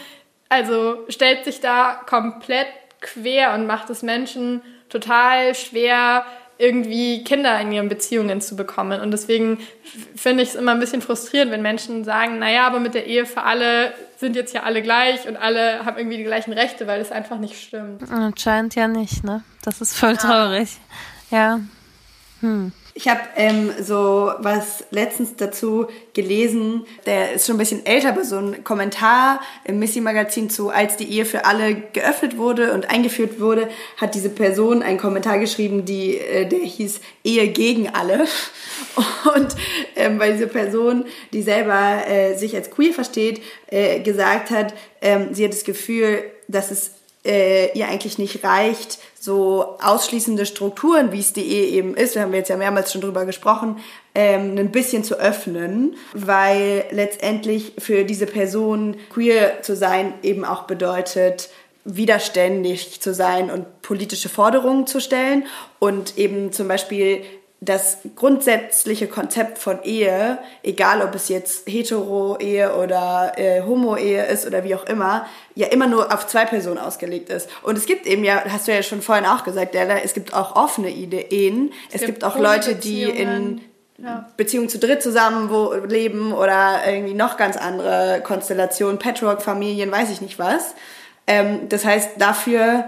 [0.49, 2.67] also stellt sich da komplett
[3.01, 6.25] quer und macht es Menschen total schwer,
[6.59, 9.01] irgendwie Kinder in ihren Beziehungen zu bekommen.
[9.01, 9.59] Und deswegen
[10.15, 13.27] finde ich es immer ein bisschen frustrierend, wenn Menschen sagen, naja, aber mit der Ehe
[13.27, 16.99] für alle sind jetzt ja alle gleich und alle haben irgendwie die gleichen Rechte, weil
[16.99, 18.11] das einfach nicht stimmt.
[18.11, 19.43] Anscheinend ja nicht, ne?
[19.63, 20.79] Das ist voll traurig.
[21.31, 21.61] Ja.
[22.41, 22.73] Hm.
[22.99, 28.25] Ich habe ähm, so was letztens dazu gelesen, der ist schon ein bisschen älter, aber
[28.25, 33.39] so ein Kommentar im Missy-Magazin zu, als die Ehe für alle geöffnet wurde und eingeführt
[33.39, 33.69] wurde,
[33.99, 38.25] hat diese Person einen Kommentar geschrieben, die, äh, der hieß Ehe gegen alle.
[39.35, 39.55] Und
[39.95, 44.73] ähm, weil diese Person, die selber äh, sich als queer versteht, äh, gesagt hat,
[45.03, 46.93] ähm, sie hat das Gefühl, dass es
[47.27, 52.33] äh, ihr eigentlich nicht reicht, so ausschließende Strukturen, wie es die eben ist, wir haben
[52.33, 53.79] jetzt ja mehrmals schon drüber gesprochen,
[54.15, 60.63] ähm, ein bisschen zu öffnen, weil letztendlich für diese Person queer zu sein eben auch
[60.63, 61.51] bedeutet,
[61.85, 65.45] widerständig zu sein und politische Forderungen zu stellen
[65.81, 67.23] und eben zum Beispiel
[67.61, 74.63] das grundsätzliche Konzept von Ehe, egal ob es jetzt Hetero-Ehe oder äh, Homo-Ehe ist oder
[74.63, 77.49] wie auch immer, ja immer nur auf zwei Personen ausgelegt ist.
[77.63, 80.35] Und es gibt eben ja, hast du ja schon vorhin auch gesagt, Della, es gibt
[80.35, 81.73] auch offene Ehen.
[81.89, 83.63] Es, es gibt, gibt auch Leute, die in
[83.97, 84.29] ja.
[84.37, 90.21] Beziehungen zu dritt zusammen wo, leben oder irgendwie noch ganz andere Konstellationen, Patchwork-Familien, weiß ich
[90.21, 90.75] nicht was.
[91.27, 92.85] Ähm, das heißt, dafür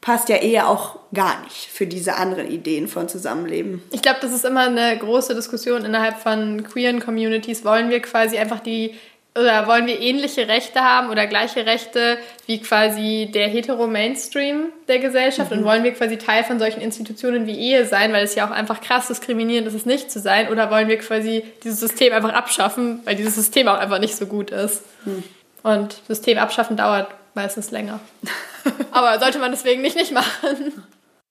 [0.00, 3.82] passt ja eher auch gar nicht für diese anderen Ideen von Zusammenleben.
[3.92, 7.64] Ich glaube, das ist immer eine große Diskussion innerhalb von queeren Communities.
[7.64, 8.94] Wollen wir quasi einfach die
[9.38, 15.52] oder wollen wir ähnliche Rechte haben oder gleiche Rechte wie quasi der hetero-Mainstream der Gesellschaft
[15.52, 15.58] mhm.
[15.58, 18.50] und wollen wir quasi Teil von solchen Institutionen wie Ehe sein, weil es ja auch
[18.50, 22.32] einfach krass diskriminierend ist, es nicht zu sein, oder wollen wir quasi dieses System einfach
[22.32, 24.82] abschaffen, weil dieses System auch einfach nicht so gut ist.
[25.04, 25.22] Mhm.
[25.62, 28.00] Und System abschaffen dauert meistens länger.
[28.90, 30.84] Aber sollte man deswegen nicht nicht machen.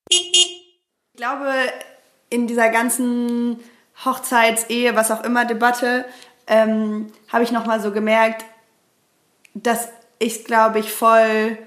[0.10, 0.76] Ich
[1.16, 1.54] glaube,
[2.30, 3.60] in dieser ganzen
[4.06, 6.06] Hochzeits-, Ehe, was auch immer Debatte,
[6.48, 8.46] ähm, habe ich nochmal so gemerkt,
[9.54, 9.90] dass
[10.20, 11.58] ich glaube ich voll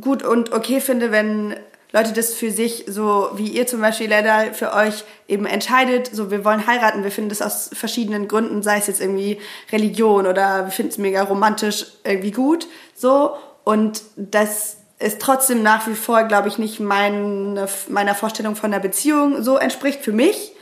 [0.00, 1.56] gut und okay finde, wenn
[1.94, 6.28] Leute das für sich, so wie ihr zum Beispiel leider für euch eben entscheidet, so
[6.28, 9.38] wir wollen heiraten, wir finden das aus verschiedenen Gründen, sei es jetzt irgendwie
[9.70, 12.66] Religion oder wir finden es mega romantisch irgendwie gut,
[12.96, 18.72] so und das ist trotzdem nach wie vor, glaube ich, nicht meine, meiner Vorstellung von
[18.72, 20.52] der Beziehung so entspricht für mich.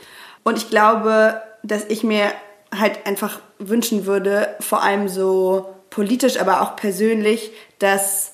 [0.43, 2.31] Und ich glaube, dass ich mir
[2.77, 8.32] halt einfach wünschen würde, vor allem so politisch, aber auch persönlich, dass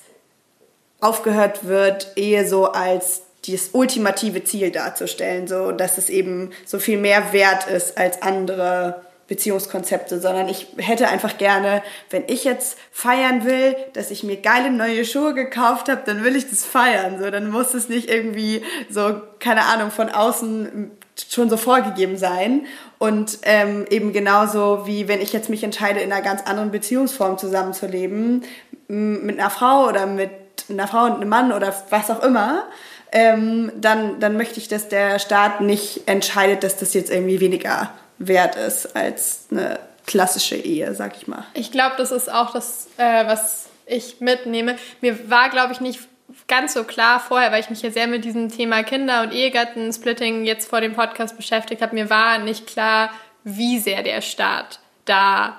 [1.00, 6.98] aufgehört wird, Ehe so als das ultimative Ziel darzustellen, so dass es eben so viel
[6.98, 13.44] mehr wert ist als andere Beziehungskonzepte, sondern ich hätte einfach gerne, wenn ich jetzt feiern
[13.44, 17.20] will, dass ich mir geile neue Schuhe gekauft habe, dann will ich das feiern.
[17.20, 20.90] So, dann muss es nicht irgendwie so, keine Ahnung, von außen
[21.30, 22.66] schon so vorgegeben sein.
[22.98, 27.38] Und ähm, eben genauso wie wenn ich jetzt mich entscheide, in einer ganz anderen Beziehungsform
[27.38, 28.42] zusammenzuleben,
[28.88, 30.30] mit einer Frau oder mit
[30.72, 32.64] einer Frau und einem Mann oder was auch immer,
[33.12, 37.90] ähm, dann, dann möchte ich, dass der Staat nicht entscheidet, dass das jetzt irgendwie weniger
[38.18, 41.44] wert ist als eine klassische Ehe, sag ich mal.
[41.54, 44.76] Ich glaube, das ist auch das, äh, was ich mitnehme.
[45.00, 46.00] Mir war, glaube ich, nicht
[46.46, 50.44] ganz so klar vorher, weil ich mich ja sehr mit diesem Thema Kinder- und Ehegattensplitting
[50.44, 51.94] jetzt vor dem Podcast beschäftigt habe.
[51.94, 53.10] Mir war nicht klar,
[53.44, 55.56] wie sehr der Staat da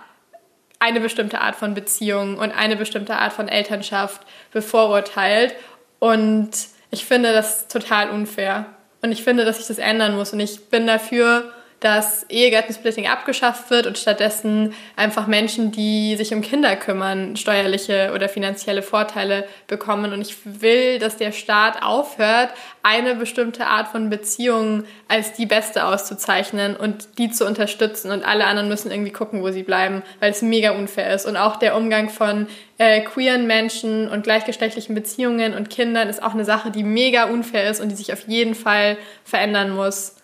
[0.81, 4.21] eine bestimmte Art von Beziehung und eine bestimmte Art von Elternschaft
[4.51, 5.55] bevorurteilt.
[5.99, 6.49] Und
[6.89, 8.65] ich finde das total unfair.
[9.03, 10.33] Und ich finde, dass sich das ändern muss.
[10.33, 16.41] Und ich bin dafür, dass Ehegattensplitting abgeschafft wird und stattdessen einfach Menschen, die sich um
[16.41, 20.13] Kinder kümmern, steuerliche oder finanzielle Vorteile bekommen.
[20.13, 22.51] Und ich will, dass der Staat aufhört,
[22.83, 28.11] eine bestimmte Art von Beziehung als die beste auszuzeichnen und die zu unterstützen.
[28.11, 31.25] Und alle anderen müssen irgendwie gucken, wo sie bleiben, weil es mega unfair ist.
[31.25, 32.45] Und auch der Umgang von
[32.77, 37.67] äh, queeren Menschen und gleichgeschlechtlichen Beziehungen und Kindern ist auch eine Sache, die mega unfair
[37.71, 40.20] ist und die sich auf jeden Fall verändern muss.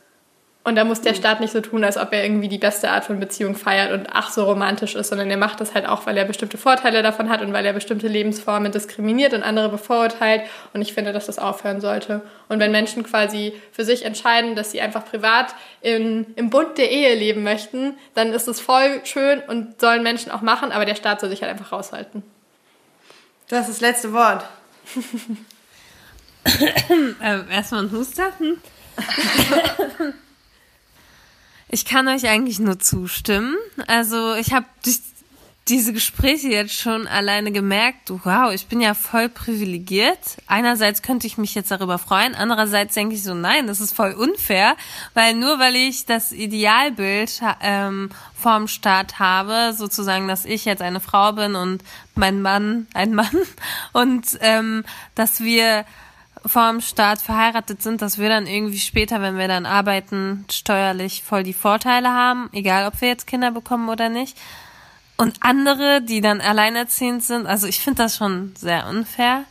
[0.68, 1.18] Und da muss der mhm.
[1.18, 4.10] Staat nicht so tun, als ob er irgendwie die beste Art von Beziehung feiert und
[4.12, 7.30] ach so romantisch ist, sondern er macht das halt auch, weil er bestimmte Vorteile davon
[7.30, 10.42] hat und weil er bestimmte Lebensformen diskriminiert und andere bevorurteilt.
[10.74, 12.22] Und ich finde, dass das aufhören sollte.
[12.50, 16.92] Und wenn Menschen quasi für sich entscheiden, dass sie einfach privat in, im Bund der
[16.92, 20.96] Ehe leben möchten, dann ist es voll schön und sollen Menschen auch machen, aber der
[20.96, 22.24] Staat soll sich halt einfach raushalten.
[23.48, 24.44] Du hast das letzte Wort.
[27.24, 28.34] ähm, erstmal ein Huster.
[31.70, 33.56] Ich kann euch eigentlich nur zustimmen.
[33.88, 35.00] Also ich habe durch
[35.68, 40.18] diese Gespräche jetzt schon alleine gemerkt, wow, ich bin ja voll privilegiert.
[40.48, 44.14] Einerseits könnte ich mich jetzt darüber freuen, andererseits denke ich so, nein, das ist voll
[44.14, 44.78] unfair,
[45.14, 51.02] weil nur weil ich das Idealbild ähm, vorm Staat habe, sozusagen, dass ich jetzt eine
[51.02, 51.84] Frau bin und
[52.16, 53.36] mein Mann ein Mann
[53.92, 55.86] und ähm, dass wir
[56.48, 61.44] vorm Staat verheiratet sind, dass wir dann irgendwie später, wenn wir dann arbeiten, steuerlich voll
[61.44, 64.38] die Vorteile haben, egal ob wir jetzt Kinder bekommen oder nicht.
[65.18, 69.46] Und andere, die dann alleinerziehend sind, also ich finde das schon sehr unfair,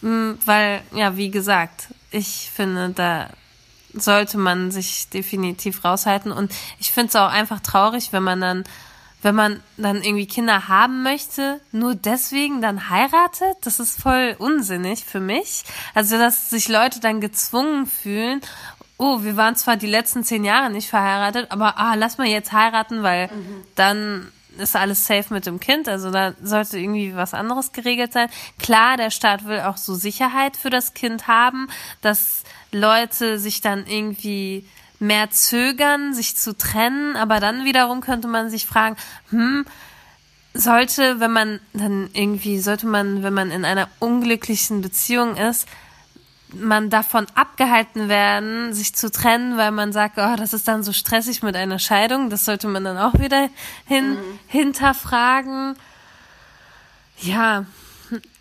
[0.00, 3.28] mm, weil, ja, wie gesagt, ich finde, da
[3.92, 6.32] sollte man sich definitiv raushalten.
[6.32, 8.64] Und ich finde es auch einfach traurig, wenn man dann
[9.22, 15.04] wenn man dann irgendwie Kinder haben möchte, nur deswegen dann heiratet, das ist voll unsinnig
[15.04, 15.64] für mich.
[15.94, 18.40] Also, dass sich Leute dann gezwungen fühlen,
[18.98, 22.52] oh, wir waren zwar die letzten zehn Jahre nicht verheiratet, aber ah, lass mal jetzt
[22.52, 23.64] heiraten, weil mhm.
[23.74, 25.88] dann ist alles safe mit dem Kind.
[25.88, 28.28] Also da sollte irgendwie was anderes geregelt sein.
[28.58, 31.68] Klar, der Staat will auch so Sicherheit für das Kind haben,
[32.00, 32.42] dass
[32.72, 34.66] Leute sich dann irgendwie
[34.98, 38.96] mehr zögern, sich zu trennen, aber dann wiederum könnte man sich fragen,
[39.30, 39.66] hm,
[40.54, 45.68] sollte, wenn man dann irgendwie, sollte man, wenn man in einer unglücklichen Beziehung ist,
[46.52, 50.92] man davon abgehalten werden, sich zu trennen, weil man sagt, oh, das ist dann so
[50.92, 52.30] stressig mit einer Scheidung.
[52.30, 53.48] Das sollte man dann auch wieder
[53.86, 54.38] hin, mhm.
[54.46, 55.76] hinterfragen.
[57.18, 57.66] Ja,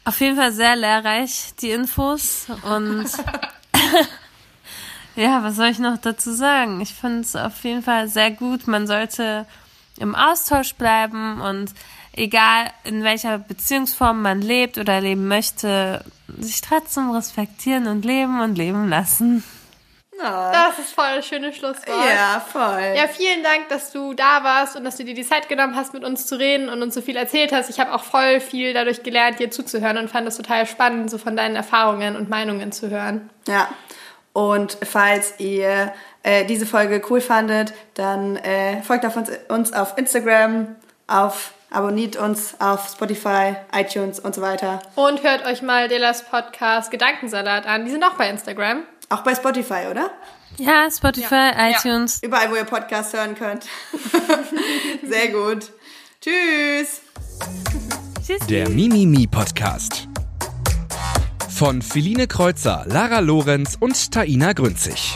[0.03, 2.47] auf jeden Fall sehr lehrreich, die Infos.
[2.63, 3.05] Und
[5.15, 6.81] ja, was soll ich noch dazu sagen?
[6.81, 8.67] Ich finde es auf jeden Fall sehr gut.
[8.67, 9.45] Man sollte
[9.97, 11.73] im Austausch bleiben und
[12.13, 16.03] egal in welcher Beziehungsform man lebt oder leben möchte,
[16.37, 19.43] sich trotzdem respektieren und leben und leben lassen.
[20.17, 21.87] Das ist voll das schöne Schlusswort.
[21.87, 22.93] Ja, voll.
[22.95, 25.93] Ja, vielen Dank, dass du da warst und dass du dir die Zeit genommen hast,
[25.93, 27.69] mit uns zu reden und uns so viel erzählt hast.
[27.69, 31.17] Ich habe auch voll viel dadurch gelernt, dir zuzuhören und fand es total spannend, so
[31.17, 33.29] von deinen Erfahrungen und Meinungen zu hören.
[33.47, 33.67] Ja.
[34.35, 39.97] Und falls ihr äh, diese Folge cool fandet, dann äh, folgt auf uns, uns auf
[39.97, 40.75] Instagram,
[41.07, 44.81] auf Abonniert uns auf Spotify, iTunes und so weiter.
[44.95, 47.83] Und hört euch mal Delas Podcast Gedankensalat an.
[47.83, 48.83] Die sind auch bei Instagram.
[49.09, 50.11] Auch bei Spotify, oder?
[50.57, 51.71] Ja, Spotify, ja.
[51.71, 52.21] iTunes.
[52.21, 52.29] Ja.
[52.29, 53.65] Überall, wo ihr Podcasts hören könnt.
[55.03, 55.71] Sehr gut.
[56.21, 57.01] Tschüss.
[58.25, 58.47] Tschüss.
[58.47, 60.07] Der Mimimi Podcast.
[61.55, 65.13] Von Philine Kreuzer, Lara Lorenz und Taina Grünzig.